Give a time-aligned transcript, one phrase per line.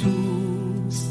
[0.00, 1.10] Jesús.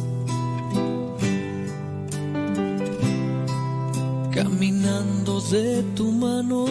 [4.32, 6.66] Caminando de tu mano.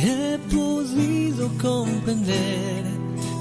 [0.00, 2.84] He podido comprender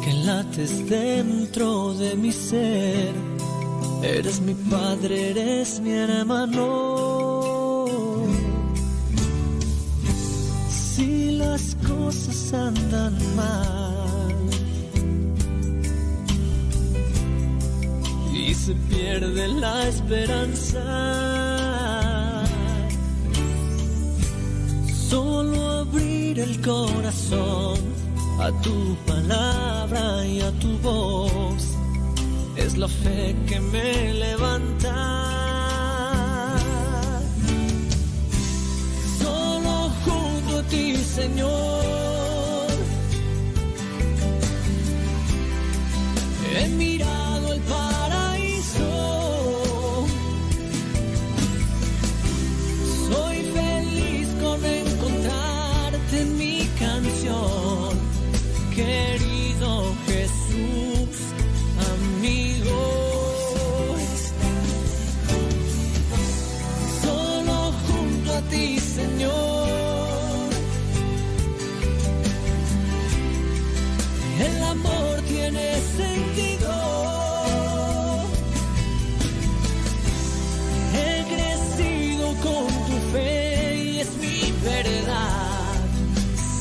[0.04, 3.14] que lates dentro de mi ser.
[4.04, 7.86] Eres mi padre, eres mi hermano.
[10.70, 13.87] Si las cosas andan mal
[18.68, 20.84] se pierde la esperanza,
[25.10, 27.80] solo abrir el corazón
[28.42, 31.64] a tu palabra y a tu voz
[32.58, 34.96] es la fe que me levanta.
[39.22, 42.07] Solo junto a ti, Señor,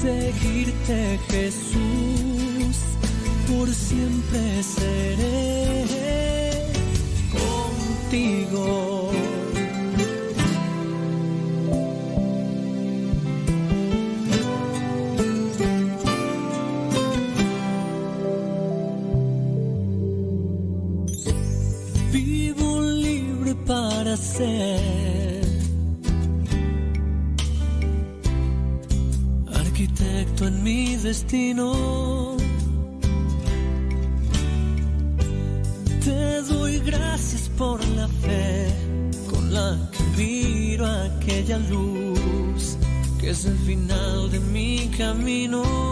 [0.07, 2.77] Seguirte, Jesús,
[3.49, 5.83] por siempre seré
[7.33, 9.11] contigo.
[22.13, 24.66] Vivo libre para ser
[31.29, 31.55] Te
[36.43, 38.73] doy gracias por la fe
[39.29, 42.77] con la que miro aquella luz
[43.21, 45.86] que es el final de mi camino.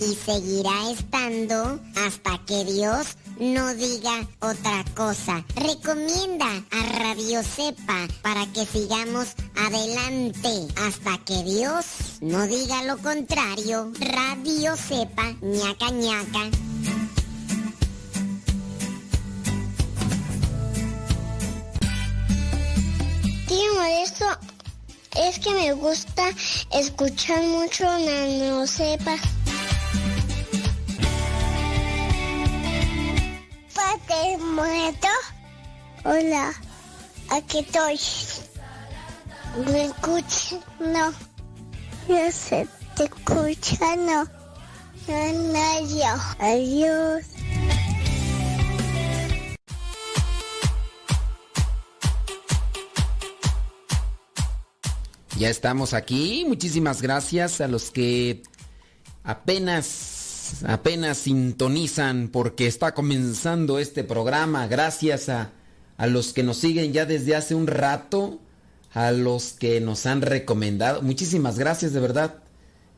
[0.00, 5.44] Y seguirá estando hasta que Dios no diga otra cosa.
[5.54, 11.86] Recomienda a Radio Cepa para que sigamos adelante hasta que Dios
[12.20, 13.92] no diga lo contrario.
[13.98, 16.50] Radio Cepa, ñaca ñaca.
[23.46, 24.26] Tío Modesto,
[25.16, 26.30] es que me gusta
[26.72, 29.16] escuchar mucho Nano Sepa.
[33.74, 35.08] Padre muerto.
[36.04, 36.52] Hola,
[37.30, 38.00] aquí estoy.
[39.66, 40.58] ¿Me escuchas?
[40.80, 41.12] No.
[42.08, 42.66] Yo sé,
[42.96, 44.24] te escucha, no.
[45.06, 46.22] No, no.
[46.38, 47.33] Adiós.
[55.38, 56.44] Ya estamos aquí.
[56.46, 58.42] Muchísimas gracias a los que
[59.24, 64.68] apenas, apenas sintonizan porque está comenzando este programa.
[64.68, 65.50] Gracias a,
[65.96, 68.38] a los que nos siguen ya desde hace un rato,
[68.92, 71.02] a los que nos han recomendado.
[71.02, 72.36] Muchísimas gracias de verdad.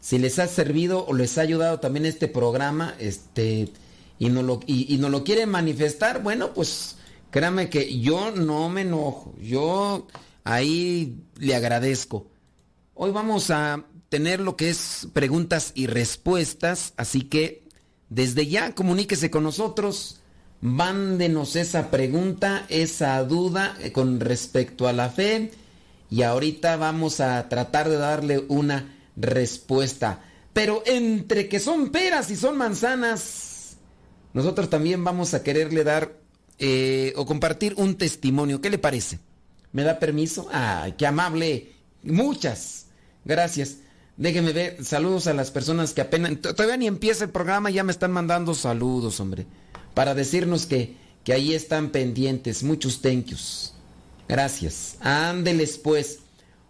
[0.00, 3.72] Si les ha servido o les ha ayudado también este programa, este,
[4.18, 6.96] y no lo, y, no lo quieren manifestar, bueno, pues
[7.30, 9.34] créame que yo no me enojo.
[9.40, 10.06] Yo
[10.46, 12.30] ahí le agradezco.
[12.94, 17.68] Hoy vamos a tener lo que es preguntas y respuestas, así que
[18.08, 20.20] desde ya comuníquese con nosotros,
[20.60, 25.50] mándenos esa pregunta, esa duda eh, con respecto a la fe
[26.08, 30.22] y ahorita vamos a tratar de darle una respuesta.
[30.52, 33.76] Pero entre que son peras y son manzanas,
[34.32, 36.20] nosotros también vamos a quererle dar
[36.58, 38.60] eh, o compartir un testimonio.
[38.60, 39.18] ¿Qué le parece?
[39.76, 40.48] ¿Me da permiso?
[40.50, 41.74] ¡Ay, qué amable!
[42.02, 42.86] Muchas.
[43.26, 43.76] Gracias.
[44.16, 44.82] Déjeme ver.
[44.82, 46.40] Saludos a las personas que apenas...
[46.40, 49.44] Todavía ni empieza el programa, ya me están mandando saludos, hombre.
[49.92, 52.62] Para decirnos que, que ahí están pendientes.
[52.62, 53.74] Muchos thank yous.
[54.26, 54.96] Gracias.
[55.00, 56.20] Ándeles pues.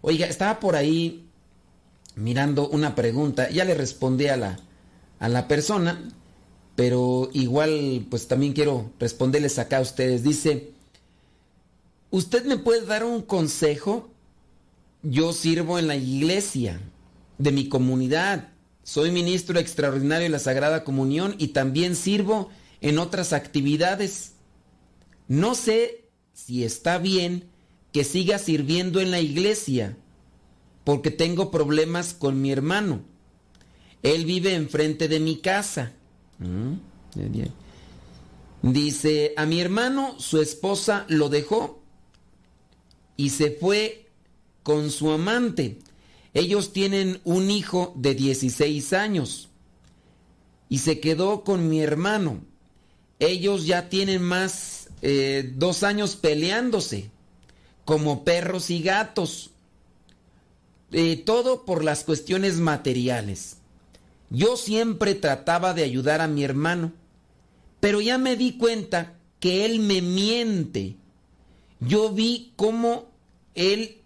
[0.00, 1.28] Oiga, estaba por ahí
[2.16, 3.48] mirando una pregunta.
[3.50, 4.58] Ya le respondí a la,
[5.20, 6.08] a la persona,
[6.74, 10.24] pero igual pues también quiero responderles acá a ustedes.
[10.24, 10.72] Dice,
[12.16, 14.08] ¿usted me puede dar un consejo?
[15.02, 16.80] Yo sirvo en la iglesia
[17.36, 18.48] de mi comunidad.
[18.82, 22.48] Soy ministro extraordinario de la Sagrada Comunión y también sirvo
[22.80, 24.32] en otras actividades.
[25.28, 27.50] No sé si está bien
[27.92, 29.98] que siga sirviendo en la iglesia
[30.84, 33.02] porque tengo problemas con mi hermano.
[34.02, 35.92] Él vive enfrente de mi casa.
[36.38, 36.74] Mm,
[38.62, 41.82] Dice, a mi hermano su esposa lo dejó
[43.16, 44.06] y se fue
[44.62, 45.78] con su amante.
[46.34, 49.48] Ellos tienen un hijo de 16 años
[50.68, 52.40] y se quedó con mi hermano.
[53.18, 57.10] Ellos ya tienen más eh, dos años peleándose
[57.84, 59.50] como perros y gatos.
[60.92, 63.58] Eh, todo por las cuestiones materiales.
[64.30, 66.92] Yo siempre trataba de ayudar a mi hermano,
[67.80, 70.96] pero ya me di cuenta que él me miente.
[71.80, 73.06] Yo vi cómo
[73.54, 74.02] él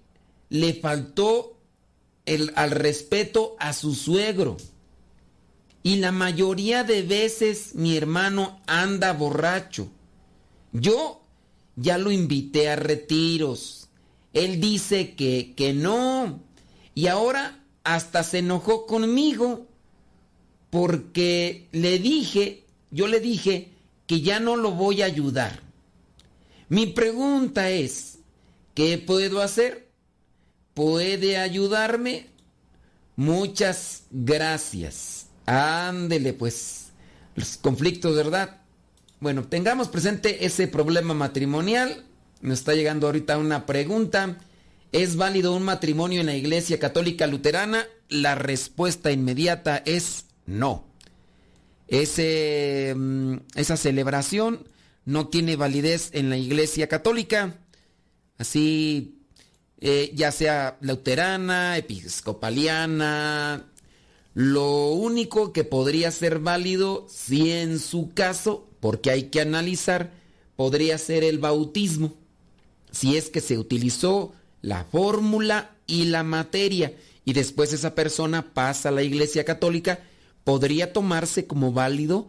[0.48, 1.56] le faltó
[2.26, 4.56] el, al respeto a su suegro.
[5.82, 9.88] Y la mayoría de veces mi hermano anda borracho.
[10.72, 11.22] Yo
[11.76, 13.88] ya lo invité a retiros.
[14.32, 16.40] Él dice que, que no,
[16.94, 19.66] y ahora hasta se enojó conmigo
[20.70, 23.70] porque le dije, yo le dije
[24.06, 25.60] que ya no lo voy a ayudar.
[26.70, 28.20] Mi pregunta es,
[28.74, 29.90] ¿qué puedo hacer?
[30.72, 32.28] ¿Puede ayudarme?
[33.16, 35.26] Muchas gracias.
[35.46, 36.92] Ándele pues,
[37.34, 38.58] los conflictos, ¿verdad?
[39.18, 42.04] Bueno, tengamos presente ese problema matrimonial.
[42.40, 44.38] Me está llegando ahorita una pregunta.
[44.92, 47.84] ¿Es válido un matrimonio en la Iglesia Católica Luterana?
[48.08, 50.84] La respuesta inmediata es no.
[51.90, 54.68] Mm, esa celebración
[55.10, 57.58] no tiene validez en la Iglesia Católica.
[58.38, 59.18] Así,
[59.80, 63.66] eh, ya sea luterana, episcopaliana,
[64.34, 70.12] lo único que podría ser válido, si en su caso, porque hay que analizar,
[70.54, 72.14] podría ser el bautismo.
[72.92, 78.90] Si es que se utilizó la fórmula y la materia y después esa persona pasa
[78.90, 79.98] a la Iglesia Católica,
[80.44, 82.28] podría tomarse como válido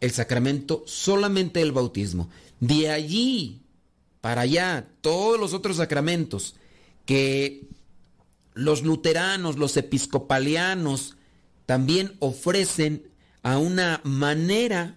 [0.00, 2.28] el sacramento solamente el bautismo.
[2.60, 3.62] De allí
[4.20, 6.56] para allá, todos los otros sacramentos
[7.06, 7.66] que
[8.54, 11.16] los luteranos, los episcopalianos
[11.66, 13.08] también ofrecen
[13.42, 14.96] a una manera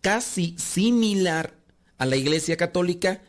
[0.00, 1.54] casi similar
[1.98, 3.22] a la Iglesia Católica,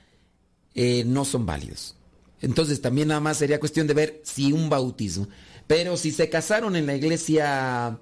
[0.75, 1.95] eh, no son válidos.
[2.41, 5.27] Entonces también nada más sería cuestión de ver si un bautismo.
[5.67, 7.99] Pero si se casaron en la iglesia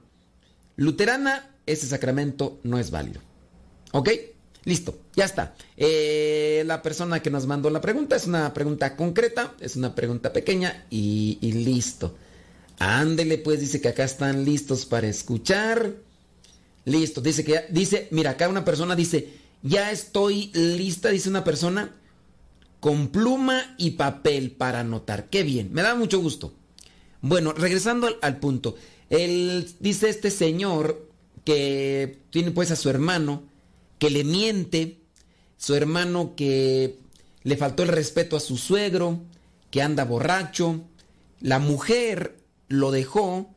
[0.76, 3.22] luterana, ese sacramento no es válido.
[3.92, 4.10] ¿Ok?
[4.66, 5.56] Listo, ya está.
[5.76, 10.32] Eh, la persona que nos mandó la pregunta es una pregunta concreta, es una pregunta
[10.32, 12.16] pequeña y, listo.
[12.80, 15.94] Ándele, pues dice que acá están listos para escuchar.
[16.86, 21.44] Listo, dice que ya, dice, mira, acá una persona dice, ya estoy lista, dice una
[21.44, 21.94] persona
[22.80, 25.30] con pluma y papel para anotar.
[25.30, 26.54] Qué bien, me da mucho gusto.
[27.22, 28.76] Bueno, regresando al, punto.
[29.10, 31.10] Él dice este señor
[31.46, 33.44] que tiene pues a su hermano
[34.00, 35.00] que le miente,
[35.58, 37.00] su hermano que
[37.44, 39.22] le faltó el respeto a su suegro,
[39.72, 40.82] que anda borracho,
[41.40, 43.54] la mujer lo dejó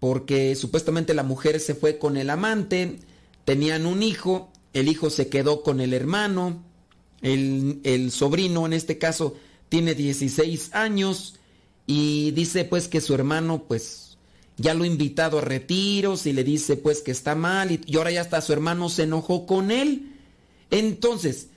[0.00, 2.98] porque supuestamente la mujer se fue con el amante,
[3.44, 6.64] tenían un hijo, el hijo se quedó con el hermano,
[7.20, 9.36] el, sobrino en este caso
[9.68, 11.34] tiene 16 años
[11.86, 14.09] y dice pues que su hermano pues
[14.56, 17.96] ya lo ha invitado a retiros y le dice pues que está mal y, y
[17.96, 20.16] ahora ya hasta su hermano se enojó con él.
[20.70, 21.48] Entonces,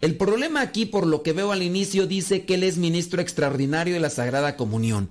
[0.00, 3.94] el problema aquí por lo que veo al inicio dice que él es ministro extraordinario
[3.94, 5.10] de la Sagrada Comunión.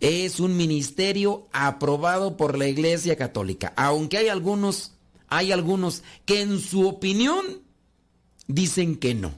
[0.00, 4.92] Es un ministerio aprobado por la Iglesia Católica, aunque hay algunos
[5.28, 7.62] hay algunos que en su opinión
[8.46, 9.32] dicen que no,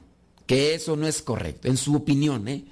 [0.45, 2.65] que eso no es correcto, en su opinión, ¿eh?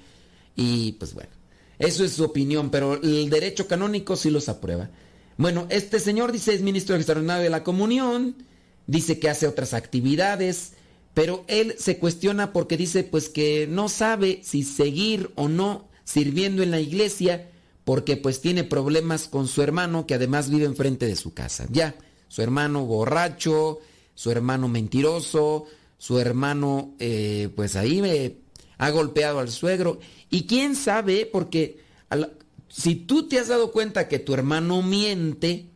[0.54, 1.30] Y pues bueno,
[1.78, 4.90] eso es su opinión, pero el derecho canónico sí los aprueba.
[5.36, 8.36] Bueno, este señor dice es ministro extraordinario de la comunión,
[8.86, 10.72] dice que hace otras actividades,
[11.14, 16.62] pero él se cuestiona porque dice pues que no sabe si seguir o no sirviendo
[16.62, 17.50] en la iglesia
[17.84, 21.66] porque pues tiene problemas con su hermano que además vive enfrente de su casa.
[21.70, 21.94] Ya,
[22.28, 23.78] su hermano borracho,
[24.14, 25.66] su hermano mentiroso,
[25.98, 26.94] su hermano
[27.54, 28.36] pues ahí me
[28.78, 29.98] ha golpeado al suegro
[30.30, 31.80] y quién sabe porque
[32.68, 35.66] si tú te has dado cuenta que tu hermano miente,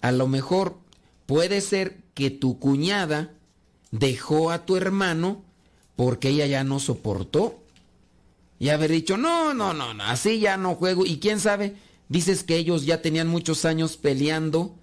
[0.00, 0.78] a lo mejor
[1.26, 3.34] puede ser que tu cuñada
[3.90, 5.42] dejó a tu hermano
[5.96, 7.58] porque ella ya no soportó.
[8.58, 11.06] Y haber dicho, no, no, no, no, así ya no juego.
[11.06, 11.76] Y quién sabe,
[12.08, 14.76] dices que ellos ya tenían muchos años peleando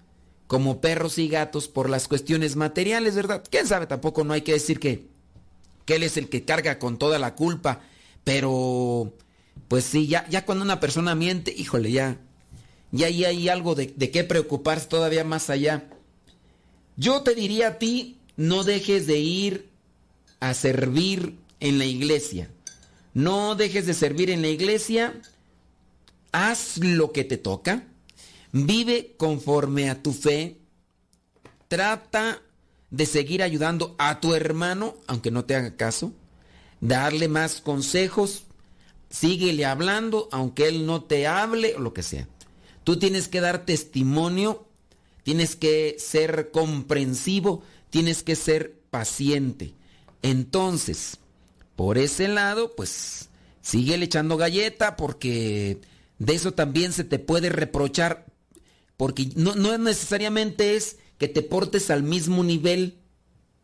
[0.48, 3.44] como perros y gatos por las cuestiones materiales, ¿verdad?
[3.48, 3.86] ¿Quién sabe?
[3.86, 5.06] Tampoco no hay que decir que,
[5.88, 7.80] que él es el que carga con toda la culpa,
[8.22, 9.14] pero
[9.68, 12.20] pues sí, ya, ya cuando una persona miente, híjole, ya,
[12.92, 15.88] ya ahí hay algo de, de qué preocuparse todavía más allá.
[16.98, 19.70] Yo te diría a ti, no dejes de ir
[20.40, 22.50] a servir en la iglesia.
[23.14, 25.18] No dejes de servir en la iglesia.
[26.32, 27.86] Haz lo que te toca
[28.52, 30.58] Vive conforme a tu fe.
[31.66, 32.42] Trata
[32.90, 36.12] de seguir ayudando a tu hermano, aunque no te haga caso.
[36.80, 38.44] Darle más consejos.
[39.10, 42.28] Síguele hablando, aunque él no te hable o lo que sea.
[42.84, 44.66] Tú tienes que dar testimonio,
[45.22, 49.74] tienes que ser comprensivo, tienes que ser paciente.
[50.22, 51.18] Entonces,
[51.76, 53.28] por ese lado, pues,
[53.60, 55.80] síguele echando galleta porque
[56.18, 58.26] de eso también se te puede reprochar
[58.96, 62.98] porque no, no necesariamente es que te portes al mismo nivel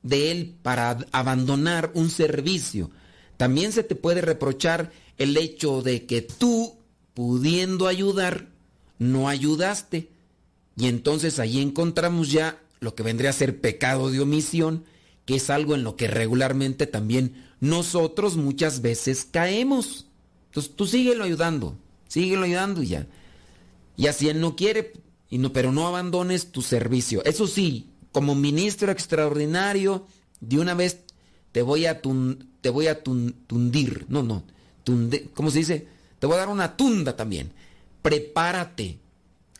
[0.02, 2.90] de él para abandonar un servicio.
[3.36, 6.76] También se te puede reprochar el hecho de que tú,
[7.14, 8.48] pudiendo ayudar,
[8.98, 10.10] no ayudaste.
[10.76, 14.84] Y entonces ahí encontramos ya lo que vendría a ser pecado de omisión,
[15.24, 20.06] que es algo en lo que regularmente también nosotros muchas veces caemos.
[20.46, 23.06] Entonces tú síguelo ayudando, síguelo ayudando y ya.
[23.96, 24.92] Y así él no quiere,
[25.52, 27.24] pero no abandones tu servicio.
[27.24, 30.06] Eso sí, como ministro extraordinario,
[30.40, 31.00] de una vez
[31.52, 32.00] te voy a,
[32.60, 34.06] te voy a tundir.
[34.08, 34.44] No, no.
[35.34, 35.88] ¿Cómo se dice?
[36.18, 37.52] Te voy a dar una tunda también.
[38.02, 38.98] Prepárate.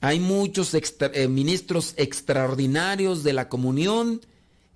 [0.01, 4.21] Hay muchos eh, ministros extraordinarios de la comunión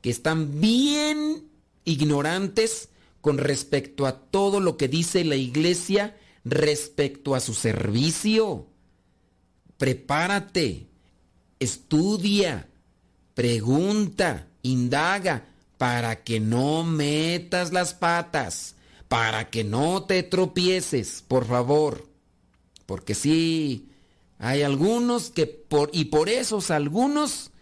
[0.00, 1.44] que están bien
[1.84, 2.88] ignorantes
[3.20, 8.66] con respecto a todo lo que dice la iglesia respecto a su servicio.
[9.76, 10.87] Prepárate
[11.60, 12.68] estudia,
[13.34, 15.44] pregunta, indaga,
[15.78, 18.74] para que no metas las patas,
[19.06, 22.06] para que no te tropieces, por favor.
[22.84, 23.88] Porque sí,
[24.38, 27.52] hay algunos que por, y por esos algunos,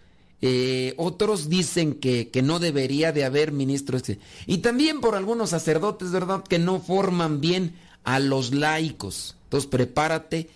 [0.41, 4.03] eh, otros dicen que, que, no debería de haber ministros.
[4.47, 6.43] Y también por algunos sacerdotes, ¿verdad?
[6.43, 7.75] Que no forman bien
[8.05, 9.37] a los laicos.
[9.45, 10.49] Entonces prepárate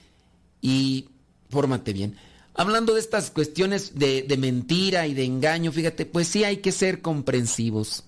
[0.61, 1.09] y
[1.51, 2.17] fórmate bien.
[2.55, 7.01] Hablando de estas cuestiones de, mentira y de engaño, fíjate, pues sí hay que ser
[7.01, 8.05] comprensivos.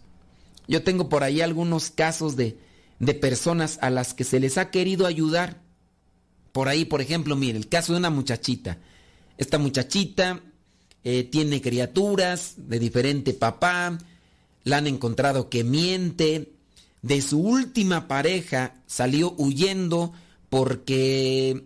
[0.69, 2.59] Yo tengo por ahí algunos casos de,
[2.99, 5.61] de personas a las que se les ha querido ayudar.
[6.53, 8.79] Por ahí, por ejemplo, mire, el caso de una muchachita.
[9.39, 10.41] Esta muchachita
[11.05, 13.99] eh, tiene criaturas de diferente papá,
[14.65, 16.53] la han encontrado que miente,
[17.03, 20.13] de su última pareja salió huyendo
[20.49, 21.65] porque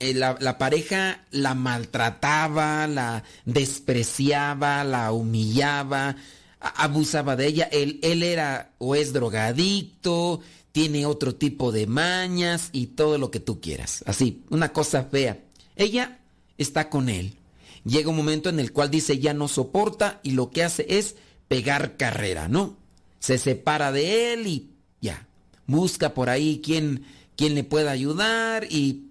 [0.00, 6.16] eh, la, pareja la maltrataba, la despreciaba, la humillaba,
[6.60, 7.68] abusaba de ella.
[7.72, 10.40] Él, él era o es drogadicto,
[10.70, 14.04] tiene otro tipo de mañas y todo lo que tú quieras.
[14.06, 15.40] Así, una cosa fea.
[15.74, 16.20] Ella
[16.58, 17.36] está con él.
[17.84, 21.16] Llega un momento en el cual dice ya no soporta y lo que hace es
[21.48, 22.76] pegar carrera, ¿no?
[23.18, 25.26] Se separa de él y ya.
[25.66, 27.04] Busca por ahí quién
[27.36, 29.07] le pueda ayudar y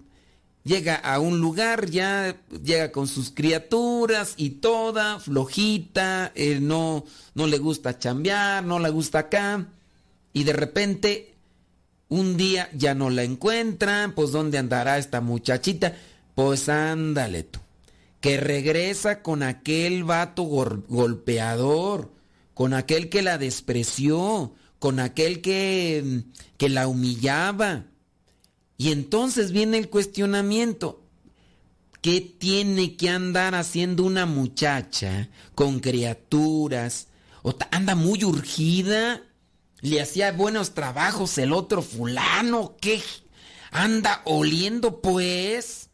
[0.68, 7.58] llega a un lugar, ya llega con sus criaturas y toda flojita, no, no le
[7.58, 9.66] gusta chambear, no le gusta acá,
[10.34, 11.34] y de repente
[12.08, 15.96] un día ya no la encuentran, pues ¿dónde andará esta muchachita?
[16.34, 17.60] Pues ándale tú,
[18.20, 22.12] que regresa con aquel vato golpeador,
[22.52, 26.24] con aquel que la despreció, con aquel que,
[26.58, 27.86] que la humillaba
[28.78, 31.02] y entonces viene el cuestionamiento.
[32.00, 37.08] ¿Qué tiene que andar haciendo una muchacha con criaturas?
[37.42, 39.20] ¿O anda muy urgida?
[39.80, 42.76] ¿Le hacía buenos trabajos el otro fulano?
[42.80, 43.02] ¿Qué
[43.72, 45.90] anda oliendo pues?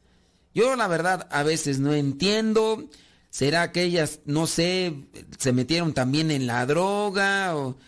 [0.55, 2.85] Yo la verdad a veces no entiendo.
[3.31, 4.95] ¿Será que ellas, no sé,
[5.39, 7.79] se metieron también en la droga o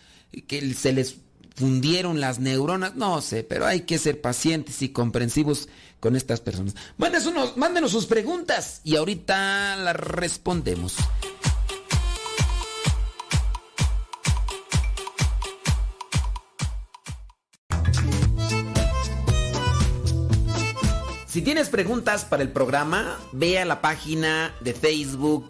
[0.47, 1.17] que se les
[1.57, 5.67] fundieron las neuronas, no sé, pero hay que ser pacientes y comprensivos
[5.99, 6.75] con estas personas.
[6.97, 10.95] Mándenos, mándenos sus preguntas y ahorita las respondemos.
[21.27, 25.49] Si tienes preguntas para el programa, ve a la página de Facebook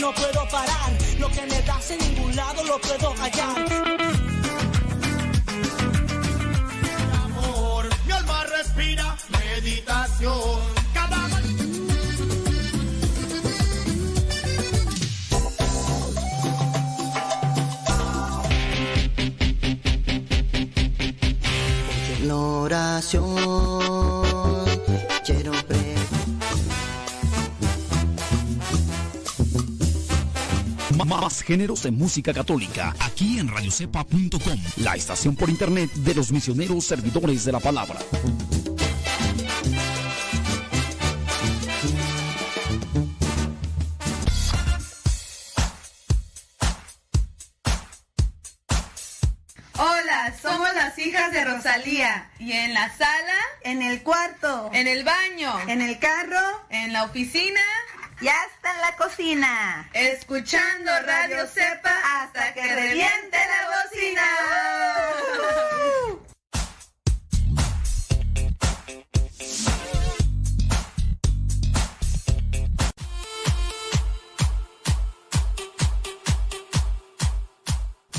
[0.00, 0.90] No puedo parar.
[1.18, 3.56] Lo que me das en ningún lado lo puedo hallar.
[7.24, 10.60] Amor, mi alma respira meditación.
[10.94, 11.28] Cada
[22.32, 24.09] oración
[31.10, 36.84] Más géneros de música católica, aquí en radiocepa.com, la estación por internet de los misioneros
[36.84, 37.98] servidores de la palabra.
[49.76, 52.30] Hola, somos las hijas de Rosalía.
[52.38, 53.34] ¿Y en la sala?
[53.64, 54.70] En el cuarto.
[54.72, 55.52] ¿En el baño?
[55.66, 56.38] ¿En el carro?
[56.70, 57.60] ¿En la oficina?
[58.20, 59.90] Ya está en la cocina.
[59.94, 64.22] Escuchando Radio Cepa hasta que reviente la bocina.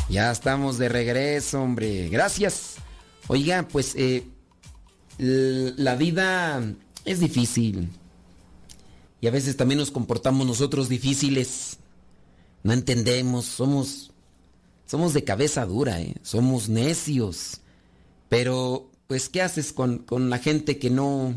[0.09, 2.09] Ya estamos de regreso, hombre.
[2.09, 2.77] Gracias.
[3.27, 4.25] Oiga, pues eh,
[5.19, 6.59] la vida
[7.05, 8.00] es difícil.
[9.21, 11.77] Y a veces también nos comportamos nosotros difíciles.
[12.63, 14.11] No entendemos, somos
[14.87, 16.15] somos de cabeza dura, ¿eh?
[16.23, 17.61] somos necios.
[18.27, 21.35] Pero pues ¿qué haces con, con la gente que no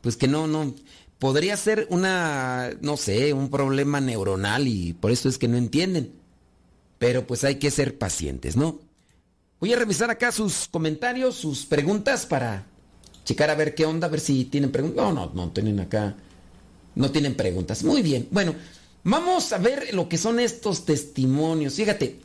[0.00, 0.74] pues que no no
[1.18, 6.12] podría ser una no sé, un problema neuronal y por eso es que no entienden.
[6.98, 8.78] Pero pues hay que ser pacientes, ¿no?
[9.58, 12.66] Voy a revisar acá sus comentarios, sus preguntas para
[13.24, 15.04] checar a ver qué onda, a ver si tienen preguntas.
[15.04, 16.16] No, no, no tienen acá
[16.96, 17.84] no tienen preguntas.
[17.84, 18.26] Muy bien.
[18.32, 18.56] Bueno,
[19.04, 21.74] vamos a ver lo que son estos testimonios.
[21.74, 22.18] Fíjate,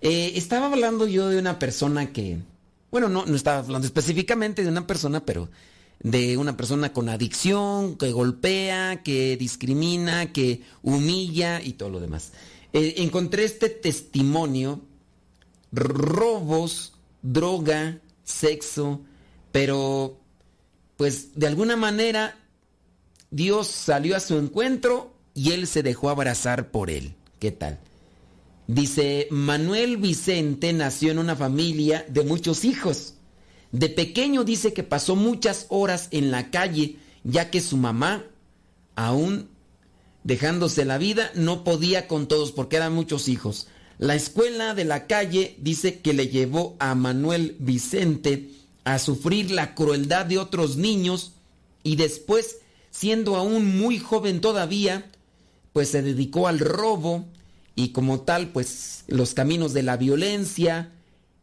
[0.00, 2.38] eh, estaba hablando yo de una persona que,
[2.90, 5.48] bueno, no, no estaba hablando específicamente de una persona, pero
[6.00, 12.32] de una persona con adicción, que golpea, que discrimina, que humilla y todo lo demás.
[12.72, 14.80] Eh, encontré este testimonio,
[15.70, 19.02] robos, droga, sexo,
[19.52, 20.18] pero
[20.96, 22.36] pues de alguna manera
[23.30, 27.14] Dios salió a su encuentro y él se dejó abrazar por él.
[27.38, 27.78] ¿Qué tal?
[28.66, 33.14] Dice, Manuel Vicente nació en una familia de muchos hijos.
[33.72, 38.24] De pequeño dice que pasó muchas horas en la calle, ya que su mamá,
[38.96, 39.48] aún
[40.24, 43.68] dejándose la vida, no podía con todos porque eran muchos hijos.
[43.98, 48.50] La escuela de la calle dice que le llevó a Manuel Vicente
[48.84, 51.32] a sufrir la crueldad de otros niños
[51.82, 52.58] y después
[52.90, 55.10] siendo aún muy joven todavía,
[55.72, 57.26] pues se dedicó al robo
[57.74, 60.92] y como tal, pues los caminos de la violencia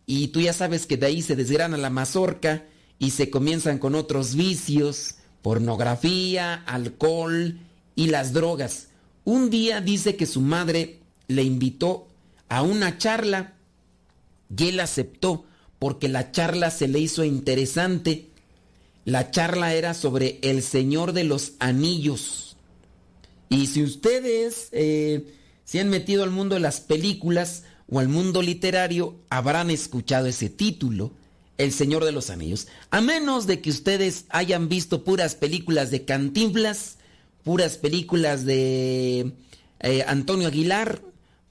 [0.05, 2.65] y tú ya sabes que de ahí se desgrana la mazorca
[2.99, 7.59] y se comienzan con otros vicios, pornografía, alcohol
[7.95, 8.87] y las drogas.
[9.23, 12.07] Un día dice que su madre le invitó
[12.49, 13.53] a una charla
[14.55, 15.45] y él aceptó
[15.79, 18.29] porque la charla se le hizo interesante
[19.05, 22.57] la charla era sobre el Señor de los Anillos.
[23.49, 25.31] Y si ustedes eh,
[25.63, 30.49] se han metido al mundo de las películas o al mundo literario, habrán escuchado ese
[30.49, 31.11] título,
[31.59, 32.67] El Señor de los Anillos.
[32.89, 36.97] A menos de que ustedes hayan visto puras películas de Cantinflas,
[37.43, 39.33] puras películas de
[39.81, 41.03] eh, Antonio Aguilar,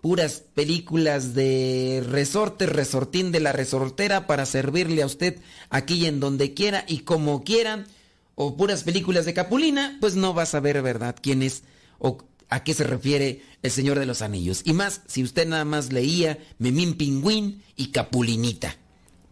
[0.05, 5.40] puras películas de resorte, resortín de la resortera para servirle a usted
[5.71, 7.87] aquí en donde quiera y como quieran.
[8.35, 11.62] o puras películas de Capulina, pues no vas a ver, ¿verdad?, quién es
[11.99, 12.19] o
[12.51, 14.61] a qué se refiere el Señor de los Anillos.
[14.67, 18.77] Y más si usted nada más leía Memín Pingüín y Capulinita.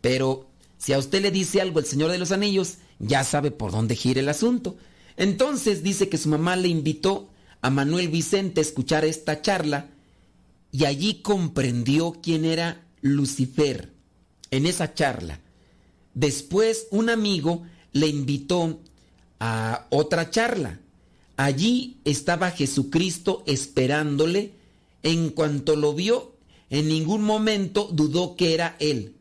[0.00, 3.72] Pero si a usted le dice algo el Señor de los Anillos, ya sabe por
[3.72, 4.78] dónde gira el asunto.
[5.18, 7.28] Entonces dice que su mamá le invitó
[7.60, 9.91] a Manuel Vicente a escuchar esta charla
[10.72, 13.92] y allí comprendió quién era Lucifer
[14.50, 15.38] en esa charla.
[16.14, 18.80] Después un amigo le invitó
[19.38, 20.80] a otra charla.
[21.36, 24.54] Allí estaba Jesucristo esperándole.
[25.02, 26.36] En cuanto lo vio,
[26.70, 29.16] en ningún momento dudó que era él.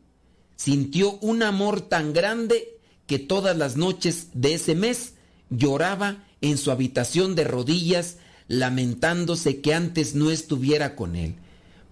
[0.56, 5.14] Sintió un amor tan grande que todas las noches de ese mes
[5.50, 8.18] lloraba en su habitación de rodillas,
[8.52, 11.36] lamentándose que antes no estuviera con él.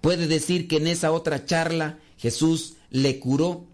[0.03, 3.65] Puede decir que en esa otra charla Jesús le curó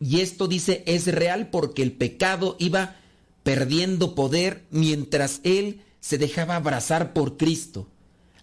[0.00, 2.96] y esto dice es real porque el pecado iba
[3.44, 7.86] perdiendo poder mientras él se dejaba abrazar por Cristo.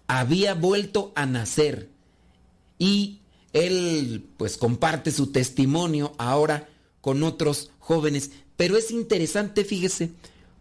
[0.06, 1.90] Había vuelto a nacer
[2.78, 3.18] y
[3.52, 6.70] él pues comparte su testimonio ahora
[7.02, 8.30] con otros jóvenes.
[8.56, 10.12] Pero es interesante, fíjese,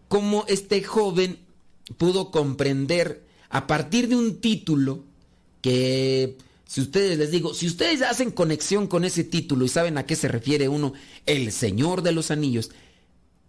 [0.10, 1.39] cómo este joven
[1.97, 5.03] pudo comprender a partir de un título
[5.62, 10.05] que, si ustedes les digo, si ustedes hacen conexión con ese título y saben a
[10.05, 10.93] qué se refiere uno,
[11.25, 12.71] El Señor de los Anillos,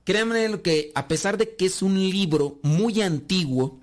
[0.05, 3.79] créanme que a pesar de que es un libro muy antiguo,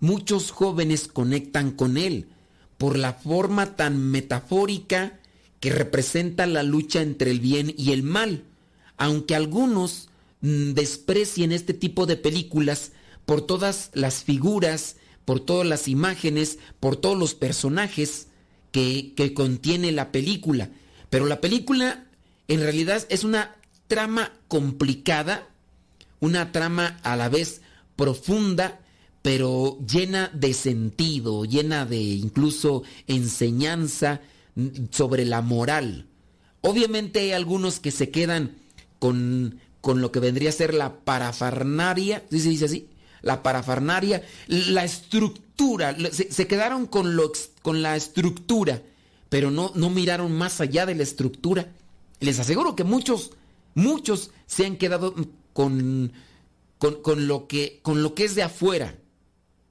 [0.00, 2.26] muchos jóvenes conectan con él
[2.78, 5.18] por la forma tan metafórica
[5.60, 8.44] que representa la lucha entre el bien y el mal.
[8.96, 10.08] Aunque algunos
[10.40, 12.90] mm, desprecien este tipo de películas
[13.26, 18.28] por todas las figuras, por todas las imágenes, por todos los personajes
[18.70, 20.70] que, que contiene la película.
[21.10, 22.06] Pero la película
[22.48, 23.56] en realidad es una
[23.86, 25.48] trama complicada,
[26.20, 27.60] una trama a la vez
[27.96, 28.80] profunda,
[29.22, 34.20] pero llena de sentido, llena de incluso enseñanza
[34.90, 36.06] sobre la moral.
[36.60, 38.56] Obviamente hay algunos que se quedan
[38.98, 42.88] con, con lo que vendría a ser la parafarnaria, ¿sí se dice así?
[43.22, 47.32] La parafarnaria, la estructura, se, se quedaron con, lo,
[47.62, 48.82] con la estructura,
[49.28, 51.68] pero no, no miraron más allá de la estructura.
[52.20, 53.32] Les aseguro que muchos
[53.74, 55.14] Muchos se han quedado
[55.52, 56.12] con,
[56.78, 58.96] con, lo, que, con lo que es de afuera.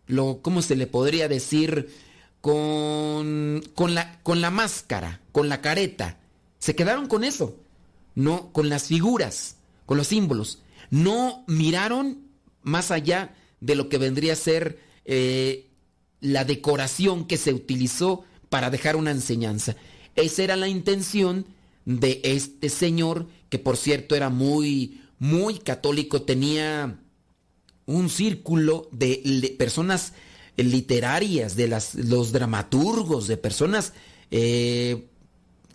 [0.07, 1.89] Lo, ¿Cómo se le podría decir?
[2.41, 6.17] Con, con, la, con la máscara, con la careta.
[6.59, 7.55] Se quedaron con eso.
[8.15, 10.59] No, con las figuras, con los símbolos.
[10.89, 12.17] No miraron
[12.63, 15.69] más allá de lo que vendría a ser eh,
[16.19, 19.77] la decoración que se utilizó para dejar una enseñanza.
[20.15, 21.45] Esa era la intención
[21.85, 26.99] de este señor, que por cierto era muy, muy católico, tenía
[27.85, 30.13] un círculo de, personas
[30.57, 33.93] literarias, de las, los dramaturgos, de personas
[34.31, 35.07] eh,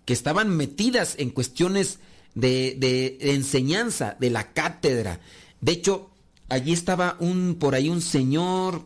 [0.04, 1.98] que estaban metidas en cuestiones
[2.34, 5.20] de, de, enseñanza, de la cátedra.
[5.60, 6.10] De hecho,
[6.48, 8.82] allí estaba un, por ahí un señor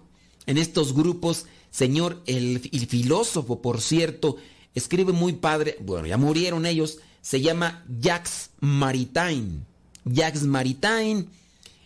[0.47, 4.37] en estos grupos, señor, el, el filósofo, por cierto,
[4.75, 9.65] escribe muy padre, bueno, ya murieron ellos, se llama Jacques Maritain.
[10.05, 11.29] Jacques Maritain,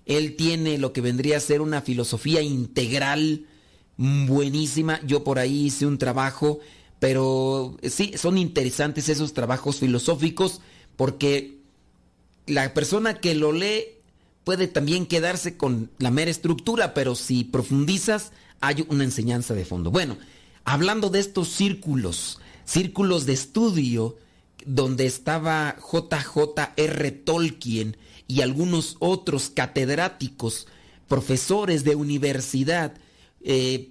[0.06, 3.46] él tiene lo que vendría a ser una filosofía integral
[3.96, 5.00] buenísima.
[5.06, 6.60] Yo por ahí hice un trabajo,
[6.98, 10.60] pero sí, son interesantes esos trabajos filosóficos
[10.96, 11.58] porque
[12.46, 13.84] la persona que lo lee
[14.44, 19.90] puede también quedarse con la mera estructura, pero si profundizas hay una enseñanza de fondo.
[19.90, 20.16] Bueno,
[20.64, 24.16] hablando de estos círculos, círculos de estudio,
[24.64, 30.66] donde estaba JJR Tolkien y algunos otros catedráticos,
[31.08, 32.94] profesores de universidad.
[33.42, 33.90] Eh,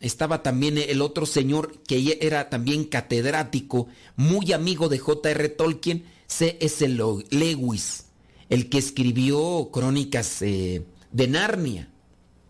[0.00, 5.48] estaba también el otro señor que era también catedrático, muy amigo de J.R.
[5.50, 6.88] Tolkien, C.S.
[6.88, 8.06] Lewis,
[8.52, 11.88] el que escribió Crónicas eh, de Narnia.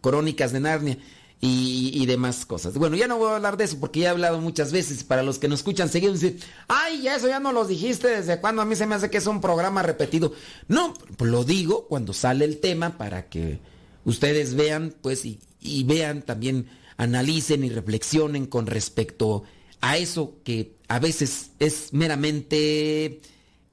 [0.01, 0.99] Crónicas de Narnia
[1.41, 2.75] y, demás cosas.
[2.75, 5.05] Bueno, ya no voy a hablar de eso porque ya he hablado muchas veces.
[5.05, 8.41] Para los que nos escuchan seguido, dicen, ay, ya eso ya no lo dijiste desde
[8.41, 10.33] cuando a mí se me hace que es un programa repetido.
[10.67, 13.61] No, pues lo digo cuando sale el tema para que
[14.05, 19.45] ustedes vean, pues, y, vean también, analicen y reflexionen con respecto
[19.81, 23.21] a eso que a veces es meramente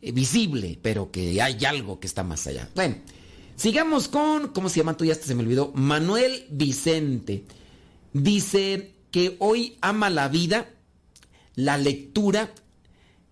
[0.02, 2.70] visible, pero que hay algo que está más allá.
[2.76, 2.96] Bueno.
[3.60, 4.96] Sigamos con, ¿cómo se llama?
[4.96, 5.74] Tú ya se me olvidó.
[5.76, 7.44] Manuel Vicente.
[8.14, 10.70] Dice que hoy ama la vida,
[11.56, 12.54] la lectura,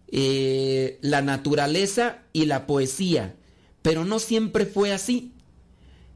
[0.10, 3.38] eh, la naturaleza y la poesía,
[3.82, 5.32] pero no siempre fue así.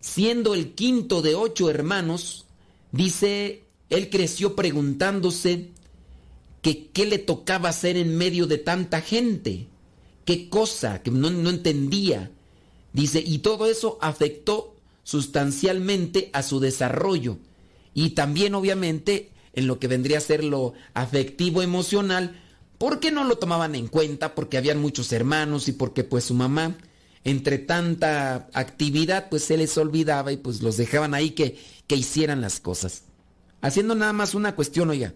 [0.01, 2.47] siendo el quinto de ocho hermanos,
[2.91, 5.69] dice, él creció preguntándose
[6.61, 9.67] que qué le tocaba hacer en medio de tanta gente,
[10.25, 12.31] qué cosa que no, entendía.
[12.93, 17.37] Dice, y todo eso afectó sustancialmente a su desarrollo
[17.93, 22.39] y también obviamente en lo que vendría a ser lo afectivo emocional,
[22.77, 26.77] porque no lo tomaban en cuenta, porque habían muchos hermanos y porque pues su mamá
[27.23, 32.41] entre tanta actividad pues se les olvidaba y pues los dejaban ahí que, que hicieran
[32.41, 33.03] las cosas.
[33.61, 35.13] Haciendo nada más una cuestión, oiga,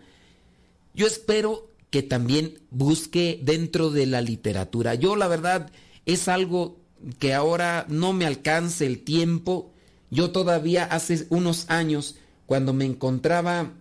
[0.94, 4.96] yo espero que también busque dentro de la literatura.
[4.96, 5.72] Yo la verdad
[6.06, 6.78] es algo
[7.20, 9.72] que ahora no me alcance el tiempo.
[10.10, 13.74] Yo todavía hace unos años, cuando me encontraba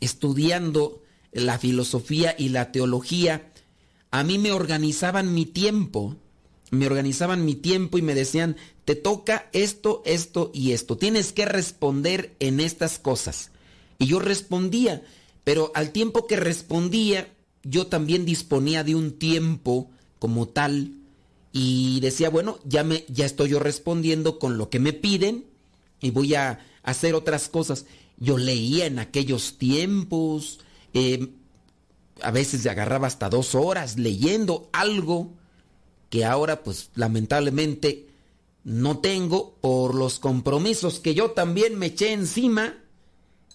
[0.00, 3.52] estudiando la filosofía y la teología,
[4.10, 6.16] a mí me organizaban mi tiempo,
[6.70, 11.44] me organizaban mi tiempo y me decían, te toca esto, esto y esto, tienes que
[11.44, 13.50] responder en estas cosas.
[13.98, 15.02] Y yo respondía,
[15.44, 20.92] pero al tiempo que respondía, yo también disponía de un tiempo como tal
[21.52, 25.46] y decía, bueno, ya me ya estoy yo respondiendo con lo que me piden
[26.00, 27.86] y voy a hacer otras cosas.
[28.16, 30.60] Yo leía en aquellos tiempos,
[30.94, 31.28] eh,
[32.22, 35.34] a veces agarraba hasta dos horas leyendo algo
[36.08, 38.08] que ahora pues lamentablemente
[38.64, 42.78] no tengo por los compromisos que yo también me eché encima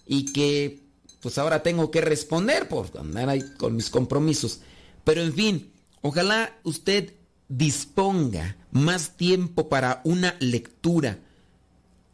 [0.06, 0.87] y que
[1.28, 4.60] pues ahora tengo que responder por andar ahí con mis compromisos.
[5.04, 7.12] Pero en fin, ojalá usted
[7.50, 11.18] disponga más tiempo para una lectura.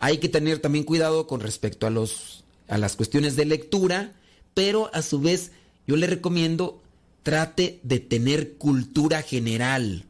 [0.00, 4.14] Hay que tener también cuidado con respecto a los a las cuestiones de lectura,
[4.52, 5.52] pero a su vez
[5.86, 6.82] yo le recomiendo
[7.22, 10.06] trate de tener cultura general.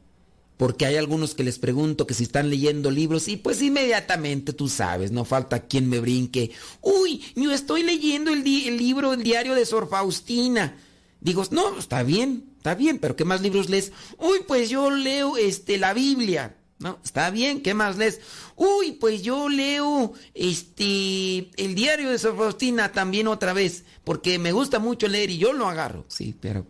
[0.56, 4.68] Porque hay algunos que les pregunto que si están leyendo libros y pues inmediatamente tú
[4.68, 6.52] sabes, no falta quien me brinque.
[6.80, 10.76] Uy, yo estoy leyendo el, el libro, el diario de Sor Faustina.
[11.20, 13.92] Digo, no, está bien, está bien, pero ¿qué más libros lees?
[14.18, 16.54] Uy, pues yo leo este, la Biblia.
[16.78, 18.20] No, está bien, ¿qué más lees?
[18.56, 24.52] Uy, pues yo leo este el diario de Sor Faustina también otra vez, porque me
[24.52, 26.04] gusta mucho leer y yo lo agarro.
[26.08, 26.66] Sí, pero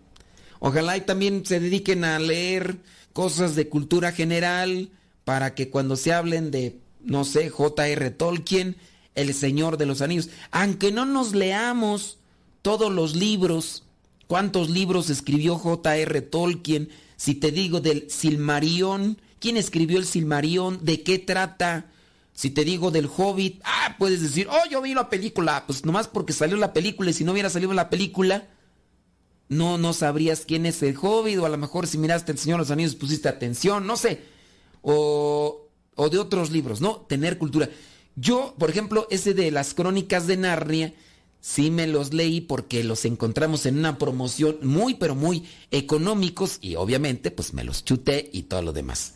[0.61, 2.79] ojalá y también se dediquen a leer
[3.15, 4.91] cosas de cultura general
[5.25, 8.11] para que cuando se hablen de no sé, J.R.
[8.11, 8.77] Tolkien,
[9.15, 12.19] El Señor de los Anillos, aunque no nos leamos
[12.61, 13.85] todos los libros,
[14.27, 16.21] ¿cuántos libros escribió J.R.
[16.21, 16.91] Tolkien?
[17.17, 20.79] Si te digo del Silmarión, ¿Quién escribió el Silmarión?
[20.81, 21.85] ¿De qué trata?
[22.33, 25.65] Si te digo del Hobbit, ah, puedes decir, oh, yo vi la película.
[25.67, 28.49] Pues nomás porque salió la película y si no hubiera salido la película,
[29.49, 31.39] no, no sabrías quién es el Hobbit.
[31.39, 34.23] O a lo mejor si miraste El Señor de los Anillos pusiste atención, no sé.
[34.83, 36.97] O, o de otros libros, ¿no?
[37.09, 37.69] Tener cultura.
[38.17, 40.95] Yo, por ejemplo, ese de las crónicas de Narnia,
[41.41, 46.77] sí me los leí porque los encontramos en una promoción muy, pero muy económicos y
[46.77, 49.15] obviamente pues me los chuté y todo lo demás.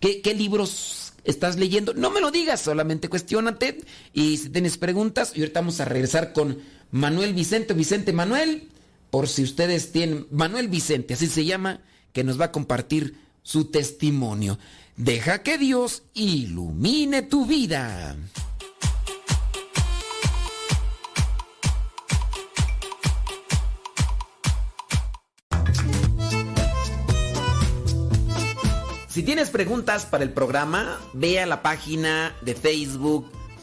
[0.00, 1.94] ¿Qué, libros estás leyendo?
[1.94, 3.80] No me lo digas, solamente cuestionate.
[4.12, 6.58] Y si tienes preguntas, y ahorita vamos a regresar con
[6.90, 8.68] Manuel Vicente, Vicente Manuel,
[9.14, 13.66] por si ustedes tienen, Manuel Vicente, así se llama, que nos va a compartir su
[13.66, 14.58] testimonio.
[14.96, 18.16] Deja que Dios ilumine tu vida.
[29.06, 33.30] Si tienes preguntas para el programa, ve a la página de Facebook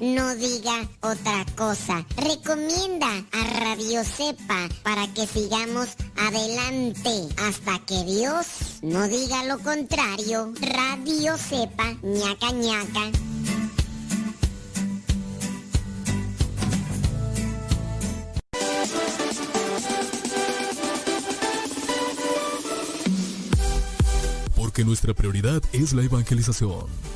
[0.00, 2.04] no diga otra cosa.
[2.16, 8.46] Recomienda a Radio Cepa para que sigamos adelante hasta que Dios
[8.82, 10.52] no diga lo contrario.
[10.60, 13.10] Radio Cepa, ñaca ñaca.
[24.54, 27.15] Porque nuestra prioridad es la evangelización.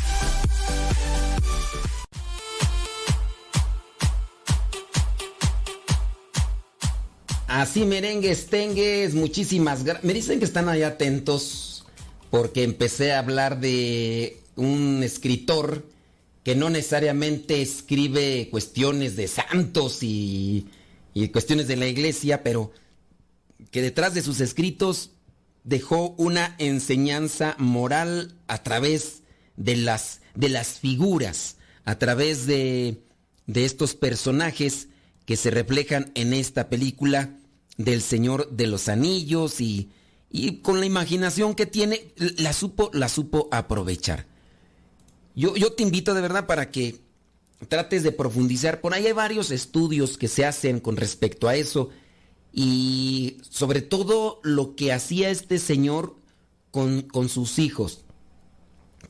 [7.51, 10.05] Así merengues, tengues, muchísimas gracias.
[10.05, 11.85] Me dicen que están ahí atentos
[12.29, 15.85] porque empecé a hablar de un escritor
[16.45, 20.69] que no necesariamente escribe cuestiones de santos y,
[21.13, 22.71] y cuestiones de la iglesia, pero
[23.69, 25.11] que detrás de sus escritos
[25.65, 29.23] dejó una enseñanza moral a través
[29.57, 33.01] de las, de las figuras, a través de,
[33.45, 34.87] de estos personajes
[35.25, 37.37] que se reflejan en esta película
[37.77, 39.89] del Señor de los Anillos y,
[40.29, 44.27] y con la imaginación que tiene, la supo, la supo aprovechar.
[45.35, 47.01] Yo, yo te invito de verdad para que
[47.67, 48.81] trates de profundizar.
[48.81, 51.89] Por ahí hay varios estudios que se hacen con respecto a eso
[52.53, 56.17] y sobre todo lo que hacía este señor
[56.71, 58.03] con, con sus hijos,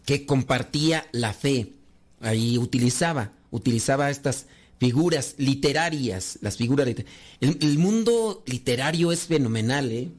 [0.06, 1.74] que compartía la fe.
[2.19, 4.45] Ahí utilizaba, utilizaba estas
[4.82, 7.06] figuras literarias, las figuras liter
[7.39, 10.10] el, el, mundo literario es fenomenal, ¿eh?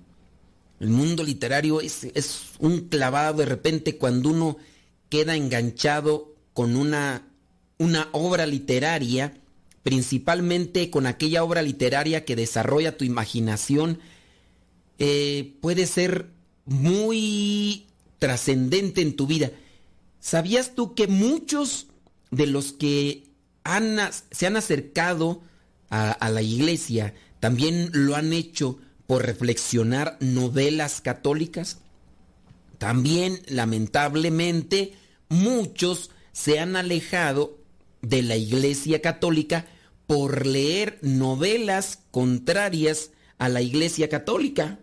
[0.79, 4.59] El mundo literario es, es, un clavado de repente cuando uno
[5.09, 7.27] queda enganchado con una,
[7.79, 9.35] una obra literaria,
[9.83, 13.98] principalmente con aquella obra literaria que desarrolla tu imaginación,
[15.01, 16.29] eh, puede ser
[16.66, 17.87] muy
[18.20, 19.51] trascendente en tu vida.
[20.20, 21.88] ¿Sabías tú que muchos
[22.31, 23.32] de los que
[24.31, 25.42] se han acercado
[25.90, 31.79] a la iglesia también lo han hecho por reflexionar novelas católicas?
[32.79, 34.94] También, lamentablemente,
[35.29, 37.59] muchos se han alejado
[38.01, 39.66] de la Iglesia Católica
[40.07, 44.79] por leer novelas contrarias a la Iglesia Católica.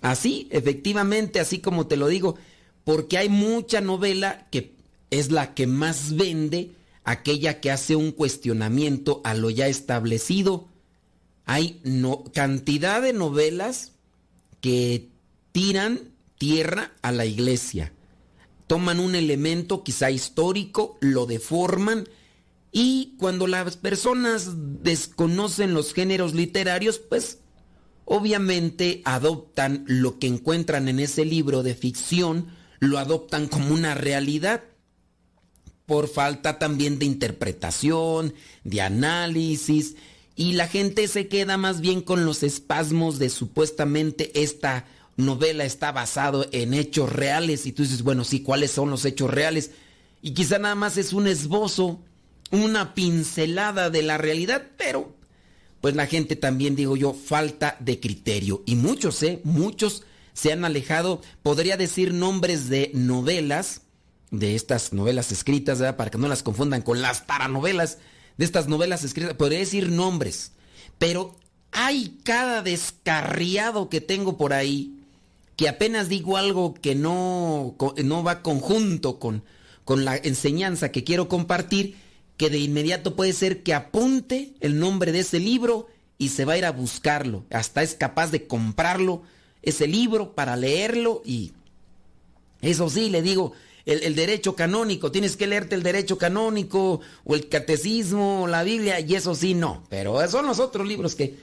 [0.00, 2.36] Así, efectivamente, así como te lo digo,
[2.84, 4.72] porque hay mucha novela que
[5.10, 6.70] es la que más vende,
[7.04, 10.68] aquella que hace un cuestionamiento a lo ya establecido.
[11.44, 11.80] Hay
[12.32, 13.92] cantidad de novelas
[14.60, 15.08] que
[15.52, 17.92] tiran tierra a la iglesia.
[18.66, 22.08] Toman un elemento quizá histórico, lo deforman
[22.72, 24.50] y cuando las personas
[24.82, 27.38] desconocen los géneros literarios, pues
[28.06, 32.48] obviamente adoptan lo que encuentran en ese libro de ficción,
[32.80, 34.62] lo adoptan como una realidad
[35.86, 39.96] por falta también de interpretación, de análisis,
[40.34, 45.92] y la gente se queda más bien con los espasmos de supuestamente esta novela está
[45.92, 49.72] basado en hechos reales y tú dices, bueno, sí, ¿cuáles son los hechos reales?
[50.22, 52.00] Y quizá nada más es un esbozo,
[52.50, 55.14] una pincelada de la realidad, pero
[55.80, 58.62] pues la gente también, digo yo, falta de criterio.
[58.66, 59.40] Y muchos, ¿eh?
[59.44, 63.81] Muchos se han alejado, podría decir nombres de novelas,
[64.32, 67.98] de estas novelas escritas, para que no las confundan con las paranovelas,
[68.38, 70.52] de estas novelas escritas, podría decir nombres,
[70.98, 71.36] pero
[71.70, 74.98] hay cada descarriado que tengo por ahí
[75.56, 79.44] que apenas digo algo que no, no va conjunto con,
[79.84, 81.96] con la enseñanza que quiero compartir,
[82.36, 86.54] que de inmediato puede ser que apunte el nombre de ese libro y se va
[86.54, 87.44] a ir a buscarlo.
[87.50, 89.22] Hasta es capaz de comprarlo,
[89.62, 91.52] ese libro, para leerlo y...
[92.62, 93.52] Eso sí, le digo,
[93.86, 99.00] el, derecho canónico, tienes que leerte el derecho canónico o el catecismo o la Biblia
[99.00, 101.34] y eso sí no, pero son los otros libros que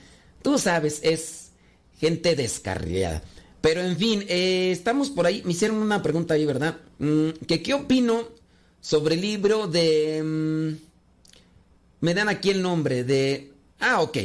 [0.41, 1.51] tú sabes, es
[1.99, 3.23] gente descarriada.
[3.61, 6.77] Pero en fin, eh, estamos por ahí, me hicieron una pregunta ahí, ¿verdad?
[6.99, 8.27] Mm, que qué opino
[8.79, 10.23] sobre el libro de...
[10.23, 10.89] Mm,
[12.01, 13.51] me dan aquí el nombre de...
[13.79, 14.17] Ah, ok.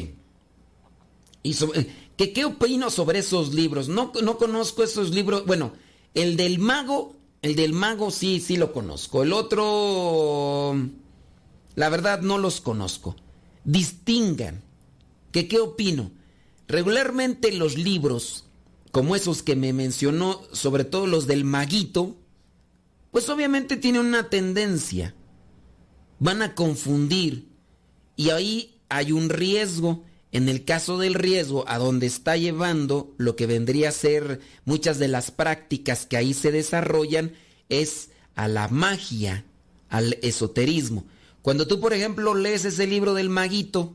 [1.42, 1.86] Y sobre,
[2.16, 3.88] que qué opino sobre esos libros.
[3.88, 5.44] No, no conozco esos libros.
[5.46, 5.72] Bueno,
[6.14, 9.22] el del mago, el del mago sí, sí lo conozco.
[9.22, 10.74] El otro,
[11.74, 13.16] la verdad no los conozco.
[13.64, 14.62] Distingan.
[15.30, 16.10] ¿Que qué opino?
[16.68, 18.46] Regularmente los libros,
[18.92, 22.16] como esos que me mencionó, sobre todo los del maguito,
[23.10, 25.14] pues obviamente tienen una tendencia.
[26.20, 27.46] Van a confundir.
[28.16, 30.02] Y ahí hay un riesgo.
[30.34, 34.98] En el caso del riesgo, a donde está llevando lo que vendría a ser muchas
[34.98, 37.34] de las prácticas que ahí se desarrollan,
[37.68, 39.44] es a la magia,
[39.90, 41.06] al esoterismo.
[41.40, 43.94] Cuando tú, por ejemplo, lees ese libro del maguito,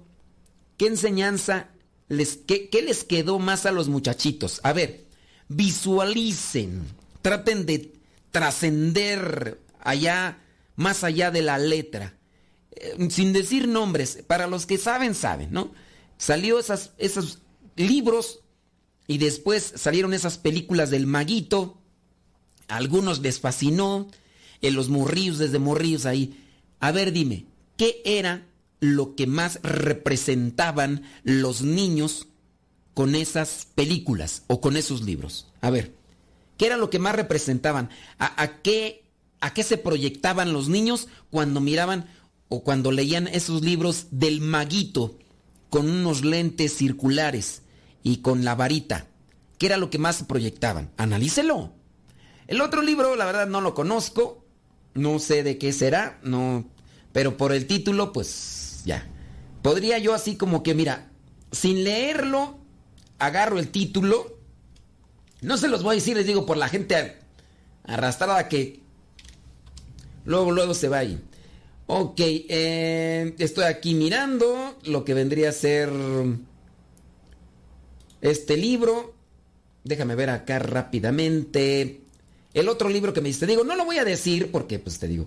[0.78, 1.72] ¿qué enseñanza
[2.08, 4.62] les, qué, qué les quedó más a los muchachitos?
[4.64, 5.08] A ver,
[5.50, 6.84] visualicen,
[7.22, 7.96] traten de
[8.32, 10.38] trascender allá,
[10.78, 12.14] más allá de la letra.
[12.72, 15.74] Eh, sin decir nombres, para los que saben, saben, ¿no?
[16.20, 17.40] Salió esas, esos
[17.78, 18.42] libros
[19.08, 21.78] y después salieron esas películas del maguito.
[22.68, 24.08] A algunos les fascinó,
[24.62, 26.38] en los morrillos, desde morrillos ahí.
[26.82, 27.46] A ver, dime,
[27.78, 28.46] ¿qué era
[28.82, 32.28] lo que más representaban los niños
[32.94, 35.48] con esas películas o con esos libros?
[35.62, 35.96] A ver,
[36.58, 37.90] ¿qué era lo que más representaban?
[38.18, 39.06] ¿A, a qué,
[39.40, 42.10] a qué se proyectaban los niños cuando miraban
[42.50, 45.18] o cuando leían esos libros del maguito
[45.70, 47.62] con unos lentes circulares
[48.04, 49.08] y con la varita?
[49.58, 50.90] ¿Qué era lo que más proyectaban?
[50.98, 51.74] Analícelo.
[52.48, 54.46] El otro libro, la verdad, no lo conozco.
[54.94, 56.20] No sé de qué será.
[56.24, 56.66] No.
[57.12, 59.08] Pero por el título, pues ya.
[59.62, 61.12] Podría yo así como que, mira,
[61.52, 62.58] sin leerlo,
[63.20, 64.38] agarro el título.
[65.42, 67.18] No se los voy a decir, les digo, por la gente
[67.84, 68.82] arrastrada que
[70.26, 71.22] luego, luego se va ahí.
[71.92, 75.90] Ok, eh, estoy aquí mirando lo que vendría a ser
[78.22, 79.16] este libro.
[79.84, 82.02] Déjame ver acá rápidamente.
[82.54, 85.08] El otro libro que me dice, digo, no lo voy a decir porque, pues te
[85.08, 85.26] digo,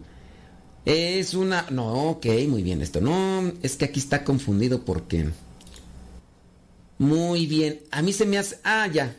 [0.84, 1.66] es una...
[1.72, 3.00] No, ok, muy bien esto.
[3.00, 5.30] No, es que aquí está confundido porque...
[6.96, 8.60] Muy bien, a mí se me hace...
[8.62, 9.16] Ah, ya.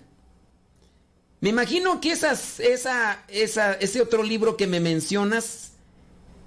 [1.42, 5.73] Me imagino que esas, esa, esa, ese otro libro que me mencionas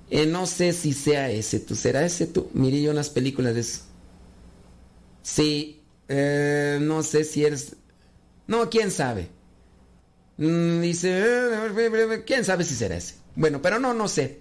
[0.09, 2.49] eh, no sé si sea ese, ¿tú será ese tú?
[2.53, 3.81] Miré yo unas películas de eso.
[5.23, 7.75] Sí, eh, no sé si eres...
[8.47, 9.29] No, quién sabe.
[10.37, 13.17] Mm, dice, quién sabe si será ese.
[13.35, 14.41] Bueno, pero no, no sé.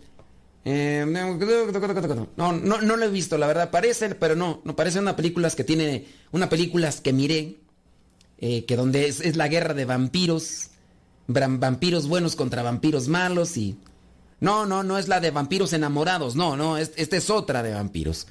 [0.64, 3.72] Eh, no, no, no lo he visto, la verdad.
[3.72, 7.58] Parece, pero no, no parece una película que tiene, una película que miré,
[8.40, 10.70] que donde es, la guerra de vampiros,
[11.28, 13.80] vampiros buenos contra vampiros malos y
[14.40, 18.28] no, no, no es la de vampiros enamorados, no, no, esta es otra de vampiros.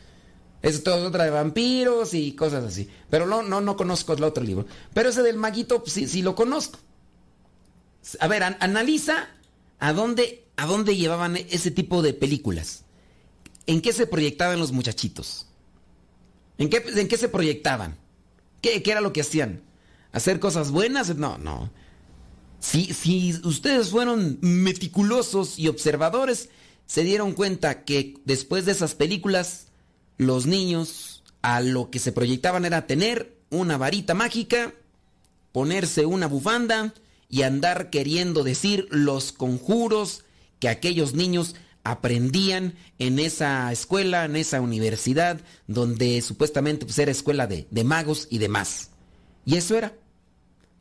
[0.64, 2.88] Esta es otra de vampiros y cosas así.
[3.10, 4.66] Pero no, no, no conozco el otro libro.
[4.94, 6.78] Pero ese del maguito, pues, sí, sí lo conozco.
[8.18, 9.28] A ver, an analiza
[9.78, 12.84] a dónde, a dónde llevaban ese tipo de películas.
[13.66, 15.46] ¿En qué se proyectaban los muchachitos?
[16.56, 17.98] ¿En qué, en qué se proyectaban?
[18.62, 19.62] ¿Qué, ¿Qué era lo que hacían?
[20.12, 21.14] ¿Hacer cosas buenas?
[21.14, 21.70] No, no.
[22.64, 26.48] Si, si ustedes fueron meticulosos y observadores,
[26.86, 29.66] se dieron cuenta que después de esas películas,
[30.16, 34.72] los niños a lo que se proyectaban era tener una varita mágica,
[35.52, 36.94] ponerse una bufanda
[37.28, 40.24] y andar queriendo decir los conjuros
[40.58, 47.46] que aquellos niños aprendían en esa escuela, en esa universidad, donde supuestamente pues, era escuela
[47.46, 48.88] de, de magos y demás.
[49.44, 49.92] Y eso era.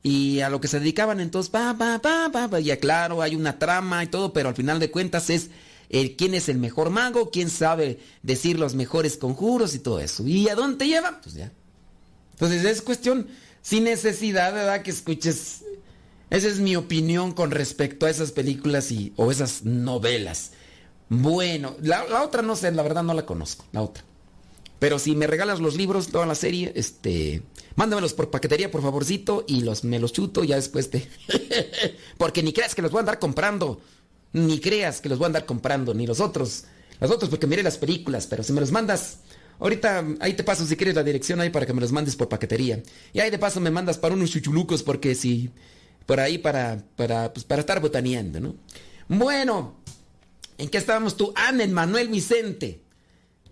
[0.04, 3.58] Y a lo que se dedicaban entonces, pa, pa, pa, pa, ya claro, hay una
[3.58, 5.49] trama y todo, pero al final de cuentas es
[6.18, 10.26] quién es el mejor mago, quién sabe decir los mejores conjuros y todo eso.
[10.26, 11.22] ¿Y a dónde lleva?
[11.22, 11.51] Pues ya.
[12.34, 13.28] Entonces es cuestión,
[13.62, 14.82] sin necesidad, ¿verdad?
[14.82, 15.64] Que escuches.
[16.30, 20.51] Esa es mi opinión con respecto a esas películas y, o esas novelas.
[21.10, 24.04] Bueno, la, la otra no sé, la verdad no la conozco, la otra.
[24.84, 27.41] Pero si me regalas los libros, toda la serie, este,
[27.77, 31.07] mándamelos por paquetería, por favorcito, y los, me los chuto ya después te...
[32.17, 33.79] porque ni creas que los voy a andar comprando.
[34.34, 36.65] Ni creas que los voy a andar comprando, ni los otros.
[36.99, 39.19] Los otros porque miré las películas, pero si me los mandas...
[39.57, 42.27] Ahorita ahí te paso si quieres la dirección ahí para que me los mandes por
[42.27, 42.84] paquetería.
[43.13, 45.49] Y ahí de paso me mandas para unos chuchulucos porque si...
[46.05, 48.55] Por ahí para, para, pues para estar botaneando, ¿no?
[49.07, 49.77] Bueno,
[50.57, 51.31] ¿en qué estábamos tú?
[51.38, 52.81] Ah, en Manuel Vicente.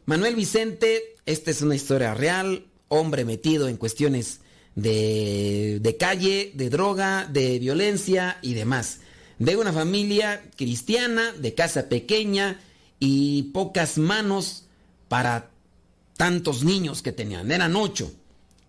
[0.05, 4.41] Manuel Vicente, esta es una historia real, hombre metido en cuestiones
[4.75, 8.99] de, de, calle, de droga, de violencia y demás.
[9.39, 12.59] De una familia cristiana, de casa pequeña
[12.99, 14.65] y pocas manos
[15.07, 15.49] para
[16.17, 17.51] tantos niños que tenían.
[17.51, 18.11] Eran ocho.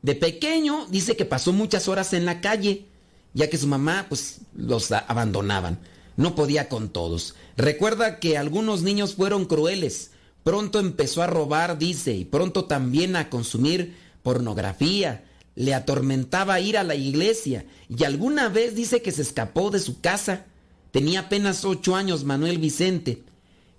[0.00, 2.86] De pequeño dice que pasó muchas horas en la calle,
[3.34, 5.78] ya que su mamá pues los abandonaban.
[6.16, 7.34] No podía con todos.
[7.56, 10.11] Recuerda que algunos niños fueron crueles.
[10.44, 15.24] Pronto empezó a robar, dice, y pronto también a consumir pornografía.
[15.54, 20.00] Le atormentaba ir a la iglesia y alguna vez dice que se escapó de su
[20.00, 20.46] casa.
[20.90, 23.22] Tenía apenas ocho años Manuel Vicente,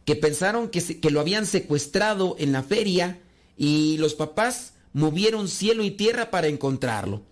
[0.05, 3.19] que pensaron que, lo habían secuestrado en la feria
[3.57, 7.23] y los papás movieron cielo y tierra para encontrarlo.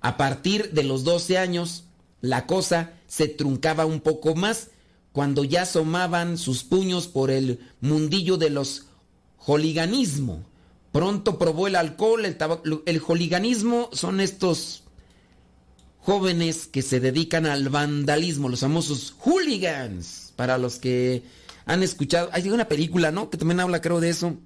[0.00, 1.84] A partir de los 12 años,
[2.20, 4.68] la cosa se truncaba un poco más
[5.18, 8.86] cuando ya asomaban sus puños por el mundillo de los
[9.44, 10.44] holiganismo.
[10.92, 12.36] Pronto probó el alcohol, el,
[12.86, 14.84] el holiganismo son estos
[15.98, 20.32] jóvenes que se dedican al vandalismo, los famosos hooligans.
[20.36, 21.24] Para los que
[21.66, 23.28] han escuchado, hay una película, ¿no?
[23.28, 24.36] Que también habla, creo, de eso,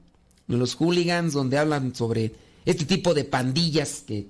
[0.46, 2.32] de los hooligans, donde hablan sobre
[2.64, 4.26] este tipo de pandillas que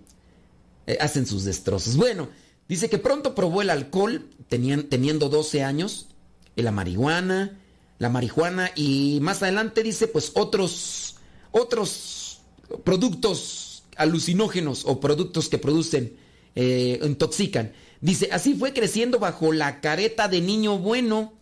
[0.88, 1.96] eh, hacen sus destrozos.
[1.96, 2.30] Bueno,
[2.68, 6.08] dice que pronto probó el alcohol, teniendo 12 años,
[6.56, 7.58] la marihuana,
[7.98, 11.16] la marihuana y más adelante dice pues otros,
[11.50, 12.40] otros
[12.84, 16.16] productos alucinógenos o productos que producen,
[16.54, 17.72] eh, intoxican.
[18.00, 21.34] Dice, así fue creciendo bajo la careta de niño bueno,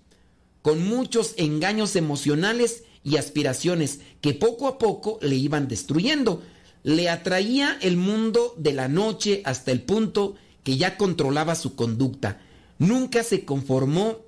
[0.62, 6.42] con muchos engaños emocionales y aspiraciones que poco a poco le iban destruyendo
[6.82, 12.40] le atraía el mundo de la noche hasta el punto que ya controlaba su conducta.
[12.78, 14.18] Nunca se conformó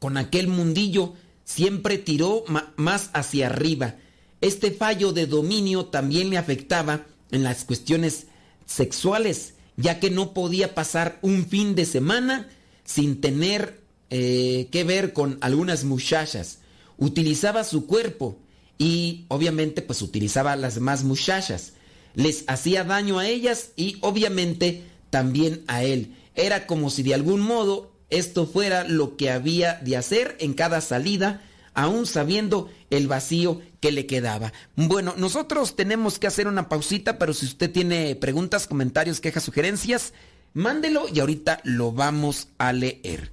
[0.00, 2.44] con aquel mundillo, siempre tiró
[2.76, 3.94] más hacia arriba.
[4.40, 8.26] Este fallo de dominio también le afectaba en las cuestiones
[8.66, 12.48] sexuales, ya que no podía pasar un fin de semana
[12.84, 13.80] sin tener
[14.10, 16.58] eh, que ver con algunas muchachas.
[16.98, 18.36] Utilizaba su cuerpo,
[18.80, 21.74] y obviamente pues utilizaba a las más muchachas.
[22.14, 26.16] Les hacía daño a ellas y obviamente también a él.
[26.34, 30.80] Era como si de algún modo esto fuera lo que había de hacer en cada
[30.80, 31.42] salida,
[31.74, 34.52] aún sabiendo el vacío que le quedaba.
[34.76, 40.12] Bueno, nosotros tenemos que hacer una pausita, pero si usted tiene preguntas, comentarios, quejas, sugerencias,
[40.52, 43.32] mándelo y ahorita lo vamos a leer.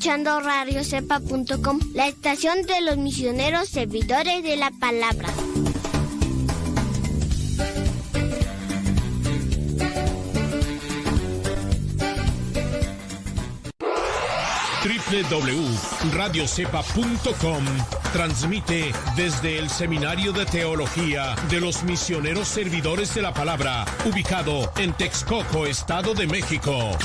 [0.00, 5.28] Escuchando radiocepa.com, la estación de los misioneros servidores de la palabra.
[15.10, 17.64] www.radiocepa.com
[18.14, 24.94] transmite desde el Seminario de Teología de los Misioneros Servidores de la Palabra, ubicado en
[24.94, 26.96] Texcoco, Estado de México.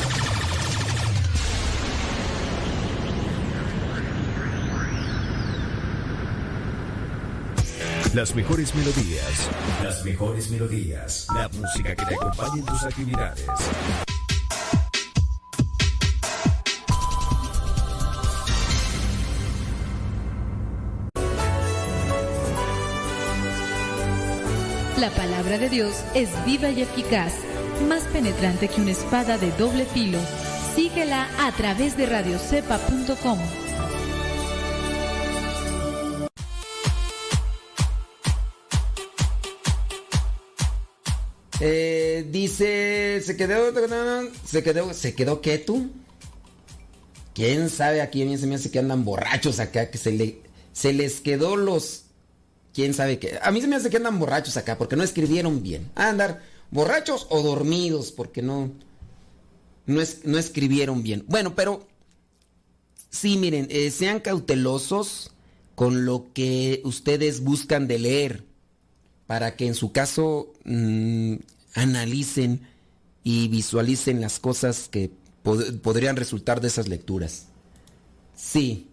[8.16, 9.50] Las mejores melodías.
[9.84, 11.28] Las mejores melodías.
[11.36, 13.46] La música que te acompañe en tus actividades.
[24.98, 27.34] La palabra de Dios es viva y eficaz,
[27.90, 30.20] más penetrante que una espada de doble filo.
[30.74, 33.65] Síguela a través de radiocepa.com.
[41.68, 43.74] Eh, dice, se quedó,
[44.46, 45.66] se quedó, se quedó qué.
[47.34, 48.02] ¿Quién sabe?
[48.04, 50.44] Aquí a mí se me hace que andan borrachos acá, que se, le,
[50.74, 52.04] se les quedó los...
[52.72, 53.40] ¿Quién sabe qué?
[53.42, 55.90] A mí se me hace que andan borrachos acá, porque no escribieron bien.
[55.96, 58.72] Andar borrachos o dormidos, porque no,
[59.88, 61.26] no, es, no escribieron bien.
[61.28, 61.88] Bueno, pero
[63.10, 65.32] sí, miren, eh, sean cautelosos
[65.74, 68.44] con lo que ustedes buscan de leer,
[69.26, 71.38] para que en su caso mm,
[71.76, 72.68] analicen
[73.24, 75.12] y visualicen las cosas que
[75.44, 77.48] podrían resultar de esas lecturas.
[78.36, 78.88] Sí.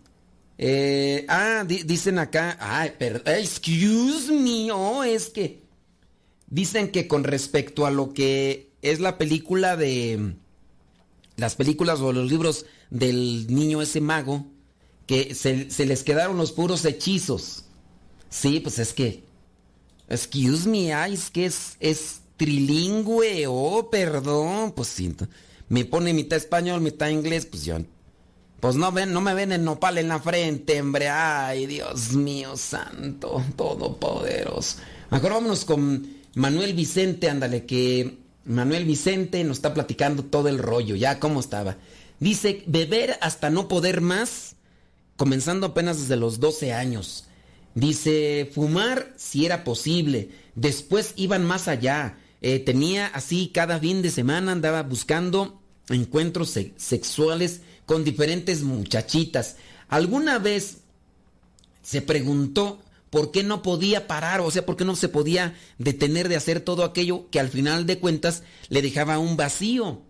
[0.59, 2.93] Eh, ah, dicen acá, ay,
[3.25, 5.63] excuse me, oh, es que
[6.53, 10.35] Dicen que con respecto a lo que es la película de
[11.39, 14.45] las películas o los libros del niño ese mago,
[15.07, 17.65] que se, les quedaron los puros hechizos.
[18.29, 19.25] Sí, pues es que,
[20.11, 25.15] excuse me, ay, es que es trilingüe, oh, perdón, pues sí,
[25.69, 27.77] me pone mitad español, mitad inglés, pues yo,
[28.59, 32.57] pues no ven, no me ven el nopal en la frente, hombre, ay, Dios mío
[32.57, 34.79] santo, todopoderoso.
[35.13, 40.97] Mejor vámonos con Manuel Vicente, ándale, que Manuel Vicente nos está platicando todo el rollo,
[40.97, 41.77] ya cómo estaba.
[42.19, 44.57] Dice, beber hasta no poder más,
[45.15, 47.27] comenzando apenas desde los 12 años.
[47.77, 50.31] Dice, fumar si era posible.
[50.57, 52.19] Después iban más allá.
[52.43, 59.57] Eh, tenía así cada fin de semana, andaba buscando encuentros se- sexuales con diferentes muchachitas.
[59.89, 60.79] Alguna vez
[61.83, 62.81] se preguntó
[63.11, 66.61] por qué no podía parar, o sea, por qué no se podía detener de hacer
[66.61, 70.03] todo aquello que al final de cuentas le dejaba un vacío.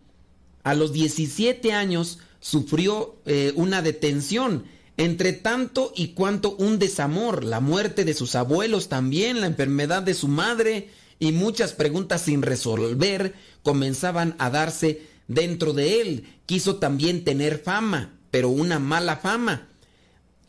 [0.62, 4.64] A los 17 años sufrió eh, una detención.
[4.98, 10.14] Entre tanto y cuanto un desamor, la muerte de sus abuelos también, la enfermedad de
[10.14, 10.90] su madre
[11.22, 16.24] y muchas preguntas sin resolver comenzaban a darse dentro de él.
[16.46, 19.68] Quiso también tener fama, pero una mala fama.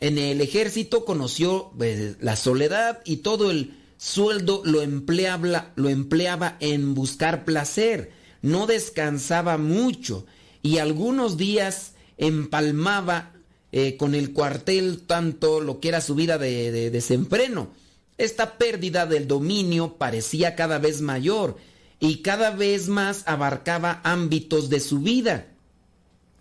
[0.00, 6.56] En el ejército conoció eh, la soledad y todo el sueldo lo empleaba, lo empleaba
[6.58, 8.10] en buscar placer.
[8.42, 10.26] No descansaba mucho
[10.60, 13.32] y algunos días empalmaba
[13.70, 17.83] eh, con el cuartel tanto lo que era su vida de desenfreno.
[18.16, 21.56] Esta pérdida del dominio parecía cada vez mayor
[22.00, 25.48] y cada vez más abarcaba ámbitos de su vida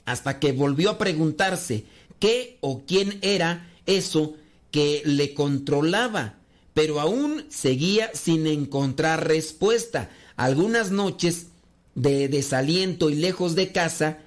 [0.05, 1.85] hasta que volvió a preguntarse
[2.19, 4.35] qué o quién era eso
[4.71, 6.35] que le controlaba,
[6.73, 10.09] pero aún seguía sin encontrar respuesta.
[10.35, 11.47] Algunas noches
[11.95, 14.19] de desaliento y lejos de casa,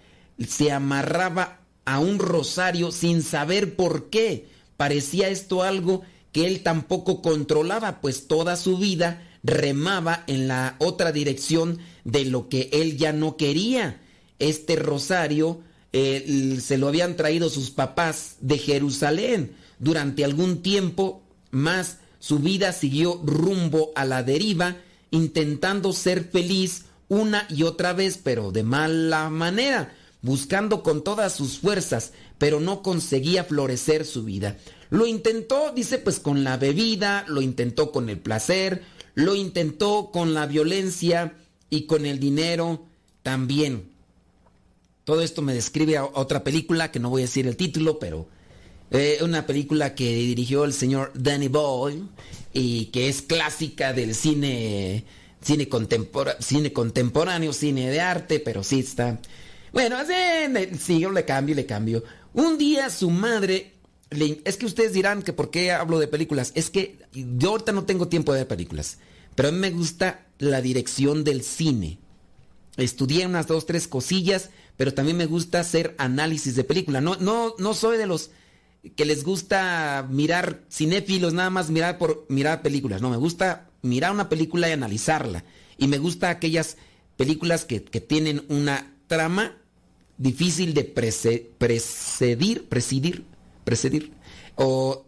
[0.47, 4.47] se amarraba a un rosario sin saber por qué.
[4.77, 6.03] Parecía esto algo
[6.37, 12.51] que él tampoco controlaba, pues toda su vida remaba en la otra dirección de lo
[12.51, 14.03] que él ya no quería.
[14.39, 15.63] Este rosario
[15.95, 19.57] eh, se lo habían traído sus papás de Jerusalén.
[19.79, 21.23] Durante algún tiempo
[21.53, 24.77] más su vida siguió rumbo a la deriva,
[25.11, 31.61] intentando ser feliz una y otra vez, pero de mala manera, buscando con todas sus
[31.61, 34.59] fuerzas, pero no conseguía florecer su vida.
[34.91, 38.83] Lo intentó, dice, pues con la bebida, lo intentó con el placer,
[39.15, 41.35] lo intentó con la violencia
[41.71, 42.87] y con el dinero
[43.23, 43.91] también.
[45.05, 48.29] Todo esto me describe a otra película, que no voy a decir el título, pero
[48.91, 52.03] eh, una película que dirigió el señor Danny Boyle
[52.53, 55.05] y que es clásica del cine,
[55.41, 55.69] cine,
[56.41, 59.21] cine contemporáneo, cine de arte, pero sí está...
[59.73, 62.05] Bueno, sí, sí, yo le cambio, le cambio.
[62.33, 63.76] Un día su madre...
[64.11, 66.53] es que ustedes dirán que por qué hablo de películas.
[66.55, 68.99] Es que yo ahorita no tengo tiempo de ver películas,
[69.35, 71.99] pero a mí me gusta la dirección del cine
[72.77, 77.01] estudié unas dos, tres cosillas, pero también me gusta hacer análisis de película.
[77.01, 78.31] No, no, no soy de los
[78.95, 83.03] que les gusta mirar cinéfilos, nada más mirar por mirar películas.
[83.03, 85.45] No, me gusta mirar una película y analizarla.
[85.79, 86.77] Y me gusta aquellas
[87.17, 89.57] películas que, que tienen una trama
[90.19, 93.25] difícil de precedir, presidir,
[93.67, 94.13] precedir.
[94.55, 95.05] O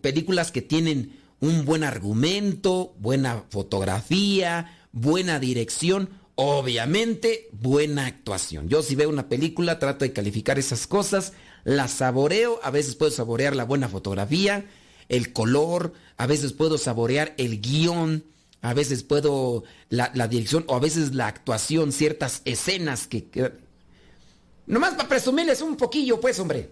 [0.00, 8.68] películas que tienen un buen argumento, buena fotografía, buena dirección, obviamente buena actuación.
[8.68, 13.12] Yo si veo una película trato de calificar esas cosas, las saboreo, a veces puedo
[13.12, 14.66] saborear la buena fotografía,
[15.08, 18.24] el color, a veces puedo saborear el guion,
[18.62, 23.24] a veces puedo la, dirección o a veces la actuación, ciertas escenas que...
[23.26, 23.52] que-
[24.66, 26.68] Nomás para presumirles un poquillo, pues, hombre.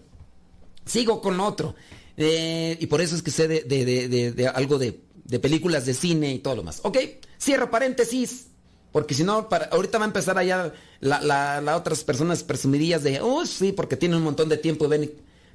[0.87, 1.75] Sigo con otro.
[2.15, 4.99] Eh, y por eso es que sé de, algo de,
[5.39, 6.79] películas de cine y todo lo más.
[6.83, 6.97] Ok,
[7.39, 8.47] cierro paréntesis.
[8.91, 13.19] Porque si no, ahorita va a empezar allá la, la- la otras personas presumidillas de,
[13.21, 15.11] oh, sí, porque tienen un montón de tiempo ven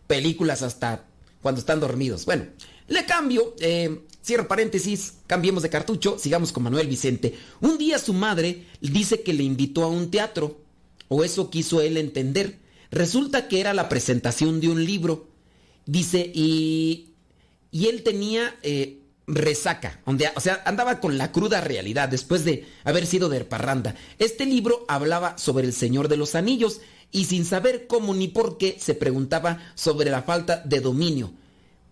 [0.07, 1.07] películas hasta
[1.41, 2.25] cuando están dormidos.
[2.27, 2.47] Bueno,
[2.87, 7.35] le cambio, eh, cierro paréntesis, cambiemos de cartucho, sigamos con Manuel Vicente.
[7.61, 10.61] Un día su madre dice que le invitó a un teatro,
[11.09, 12.61] o eso quiso él entender.
[12.93, 15.27] Resulta que era la presentación de un libro.
[15.87, 17.15] Dice, y,
[17.71, 22.67] y él tenía eh, resaca, donde, o sea, andaba con la cruda realidad después de
[22.85, 23.97] haber sido de parranda.
[24.19, 28.59] Este libro hablaba sobre el Señor de los Anillos y sin saber cómo ni por
[28.59, 31.33] qué se preguntaba sobre la falta de dominio.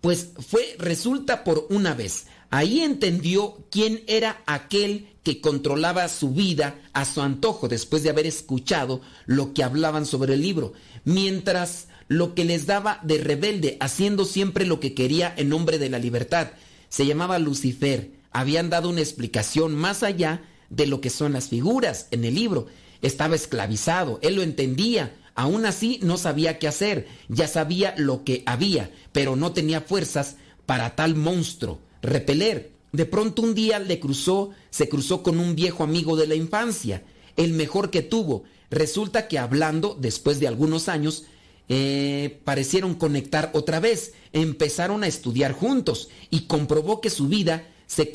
[0.01, 6.75] Pues fue, resulta por una vez, Ahí entendió quién era aquel que controlaba su vida
[6.91, 10.73] a su antojo después de haber escuchado lo que hablaban sobre el libro,
[11.03, 15.89] mientras lo que les daba de rebelde, haciendo siempre lo que quería en nombre de
[15.89, 16.51] la libertad.
[16.89, 18.11] Se llamaba Lucifer.
[18.31, 22.67] Habían dado una explicación más allá de lo que son las figuras en el libro.
[23.01, 28.43] Estaba esclavizado, él lo entendía, aún así no sabía qué hacer, ya sabía lo que
[28.45, 30.35] había, pero no tenía fuerzas
[30.65, 32.71] para tal monstruo repeler.
[32.91, 37.03] De pronto un día le cruzó, se cruzó con un viejo amigo de la infancia,
[37.37, 38.43] el mejor que tuvo.
[38.71, 41.25] Resulta que hablando, después de algunos años,
[41.69, 48.11] eh, parecieron conectar otra vez, empezaron a estudiar juntos y comprobó que su vida se,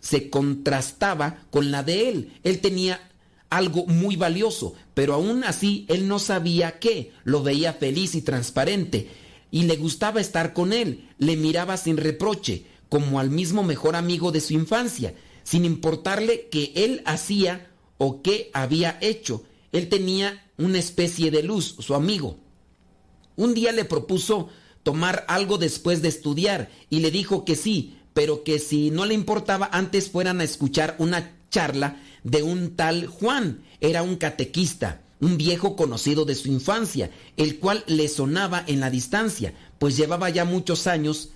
[0.00, 2.32] se contrastaba con la de él.
[2.44, 3.10] Él tenía
[3.50, 9.10] algo muy valioso, pero aún así él no sabía qué, lo veía feliz y transparente
[9.52, 14.32] y le gustaba estar con él, le miraba sin reproche, como al mismo mejor amigo
[14.32, 15.14] de su infancia,
[15.44, 19.44] sin importarle qué él hacía o qué había hecho.
[19.72, 22.38] Él tenía una especie de luz, su amigo.
[23.36, 24.48] Un día le propuso
[24.82, 29.14] tomar algo después de estudiar y le dijo que sí, pero que si no le
[29.14, 33.62] importaba antes fueran a escuchar una charla de un tal Juan.
[33.80, 38.90] Era un catequista, un viejo conocido de su infancia, el cual le sonaba en la
[38.90, 41.30] distancia, pues llevaba ya muchos años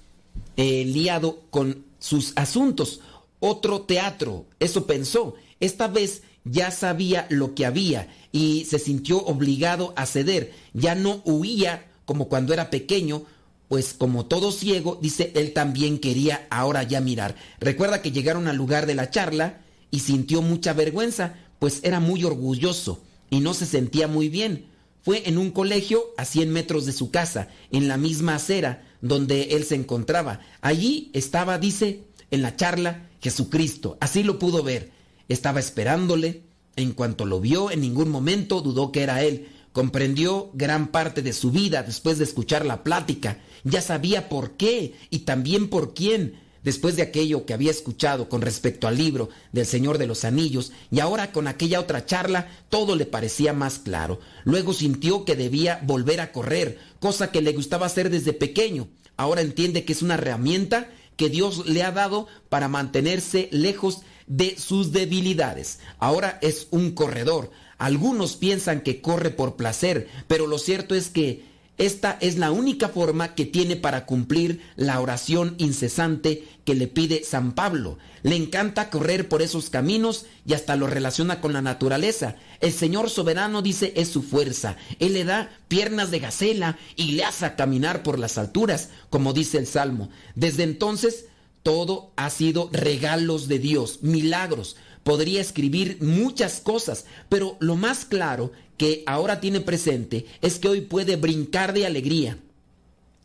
[0.56, 3.00] eh, liado con sus asuntos.
[3.40, 5.34] Otro teatro, eso pensó.
[5.60, 10.52] Esta vez ya sabía lo que había y se sintió obligado a ceder.
[10.74, 13.24] Ya no huía como cuando era pequeño,
[13.66, 17.34] pues como todo ciego, dice, él también quería ahora ya mirar.
[17.60, 22.24] Recuerda que llegaron al lugar de la charla y sintió mucha vergüenza, pues era muy
[22.24, 24.66] orgulloso y no se sentía muy bien.
[25.00, 29.54] Fue en un colegio a 100 metros de su casa, en la misma acera, donde
[29.56, 30.40] él se encontraba.
[30.60, 33.96] Allí estaba, dice, en la charla, Jesucristo.
[33.98, 34.90] Así lo pudo ver.
[35.26, 36.42] Estaba esperándole.
[36.76, 39.48] En cuanto lo vio, en ningún momento dudó que era él.
[39.72, 43.38] Comprendió gran parte de su vida después de escuchar la plática.
[43.64, 46.40] Ya sabía por qué y también por quién.
[46.62, 50.72] Después de aquello que había escuchado con respecto al libro del Señor de los Anillos
[50.90, 54.18] y ahora con aquella otra charla, todo le parecía más claro.
[54.44, 58.88] Luego sintió que debía volver a correr, cosa que le gustaba hacer desde pequeño.
[59.16, 64.56] Ahora entiende que es una herramienta que Dios le ha dado para mantenerse lejos de
[64.58, 65.78] sus debilidades.
[65.98, 67.50] Ahora es un corredor.
[67.78, 72.88] Algunos piensan que corre por placer, pero lo cierto es que esta es la única
[72.88, 77.98] forma que tiene para cumplir la oración incesante que le pide San Pablo.
[78.22, 82.36] Le encanta correr por esos caminos y hasta lo relaciona con la naturaleza.
[82.60, 84.76] El Señor soberano dice es su fuerza.
[85.00, 89.58] Él le da piernas de gacela y le hace caminar por las alturas, como dice
[89.58, 90.08] el Salmo.
[90.34, 91.26] Desde entonces
[91.66, 94.76] todo ha sido regalos de Dios, milagros.
[95.02, 100.82] Podría escribir muchas cosas, pero lo más claro que ahora tiene presente es que hoy
[100.82, 102.38] puede brincar de alegría,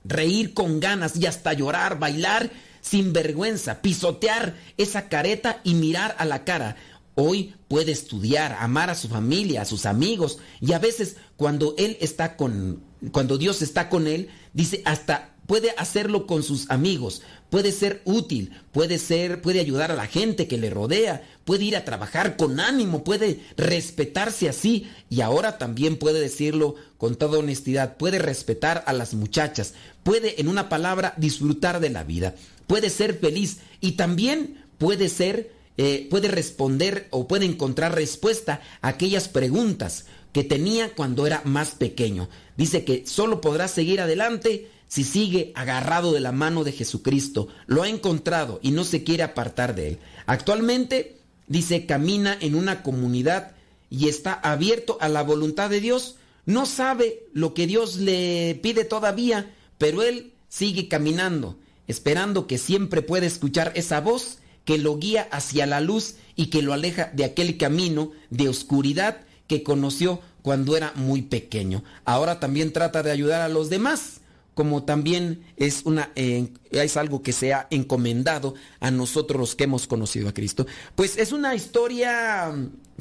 [0.03, 2.49] reír con ganas y hasta llorar, bailar
[2.81, 6.77] sin vergüenza, pisotear esa careta y mirar a la cara.
[7.13, 11.95] Hoy puede estudiar, amar a su familia, a sus amigos y a veces cuando él
[12.01, 12.81] está con
[13.11, 18.53] cuando Dios está con él, dice hasta puede hacerlo con sus amigos, puede ser útil,
[18.71, 22.61] puede ser, puede ayudar a la gente que le rodea, puede ir a trabajar con
[22.61, 28.93] ánimo, puede respetarse así y ahora también puede decirlo con toda honestidad, puede respetar a
[28.93, 29.73] las muchachas,
[30.03, 32.33] puede en una palabra disfrutar de la vida,
[32.65, 38.87] puede ser feliz y también puede ser, eh, puede responder o puede encontrar respuesta a
[38.87, 42.29] aquellas preguntas que tenía cuando era más pequeño.
[42.55, 47.83] Dice que solo podrá seguir adelante si sigue agarrado de la mano de Jesucristo, lo
[47.83, 49.99] ha encontrado y no se quiere apartar de él.
[50.25, 51.15] Actualmente,
[51.47, 53.53] dice, camina en una comunidad
[53.89, 56.17] y está abierto a la voluntad de Dios.
[56.45, 63.01] No sabe lo que Dios le pide todavía, pero él sigue caminando, esperando que siempre
[63.01, 67.23] pueda escuchar esa voz que lo guía hacia la luz y que lo aleja de
[67.23, 71.81] aquel camino de oscuridad que conoció cuando era muy pequeño.
[72.03, 74.20] Ahora también trata de ayudar a los demás
[74.53, 76.49] como también es, una, eh,
[76.95, 80.67] algo que se ha encomendado a nosotros los que hemos conocido a Cristo.
[80.95, 82.53] Pues es una historia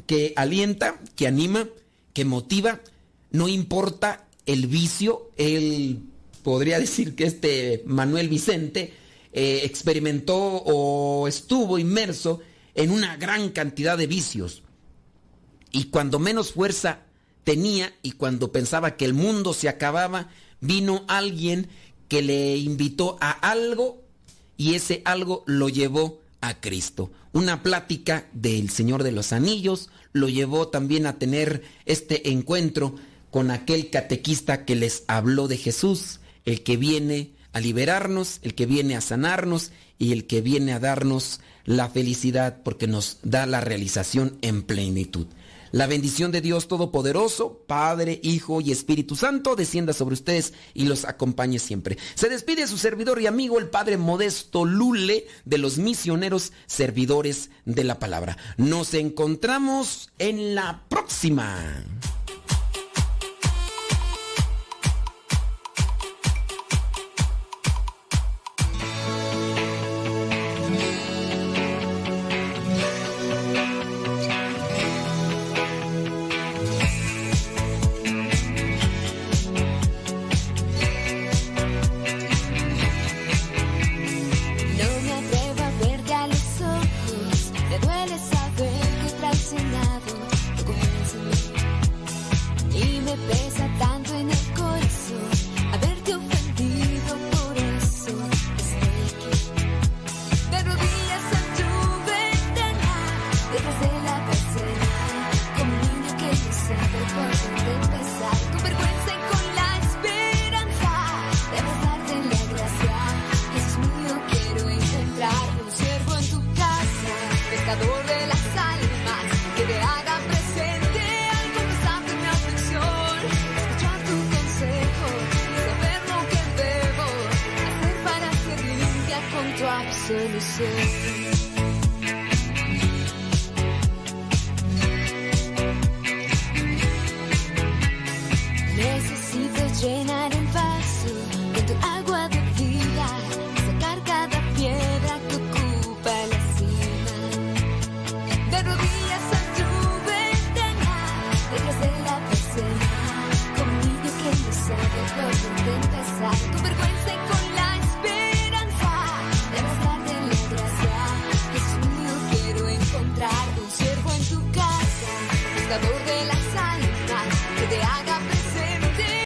[0.05, 1.67] que alienta, que anima,
[2.13, 2.81] que motiva,
[3.31, 6.03] no importa el vicio, él
[6.43, 8.93] podría decir que este Manuel Vicente
[9.33, 12.41] eh, experimentó o estuvo inmerso
[12.75, 14.63] en una gran cantidad de vicios.
[15.71, 16.99] Y cuando menos fuerza
[17.43, 20.29] tenía y cuando pensaba que el mundo se acababa,
[20.61, 21.67] vino alguien
[22.07, 24.01] que le invitó a algo
[24.57, 27.11] y ese algo lo llevó a Cristo.
[27.33, 32.95] Una plática del Señor de los Anillos lo llevó también a tener este encuentro
[33.29, 38.65] con aquel catequista que les habló de Jesús, el que viene a liberarnos, el que
[38.65, 43.61] viene a sanarnos y el que viene a darnos la felicidad porque nos da la
[43.61, 45.27] realización en plenitud.
[45.71, 51.05] La bendición de Dios Todopoderoso, Padre, Hijo y Espíritu Santo, descienda sobre ustedes y los
[51.05, 51.97] acompañe siempre.
[52.15, 57.85] Se despide su servidor y amigo, el Padre Modesto Lule, de los misioneros servidores de
[57.85, 58.37] la palabra.
[58.57, 61.85] Nos encontramos en la próxima.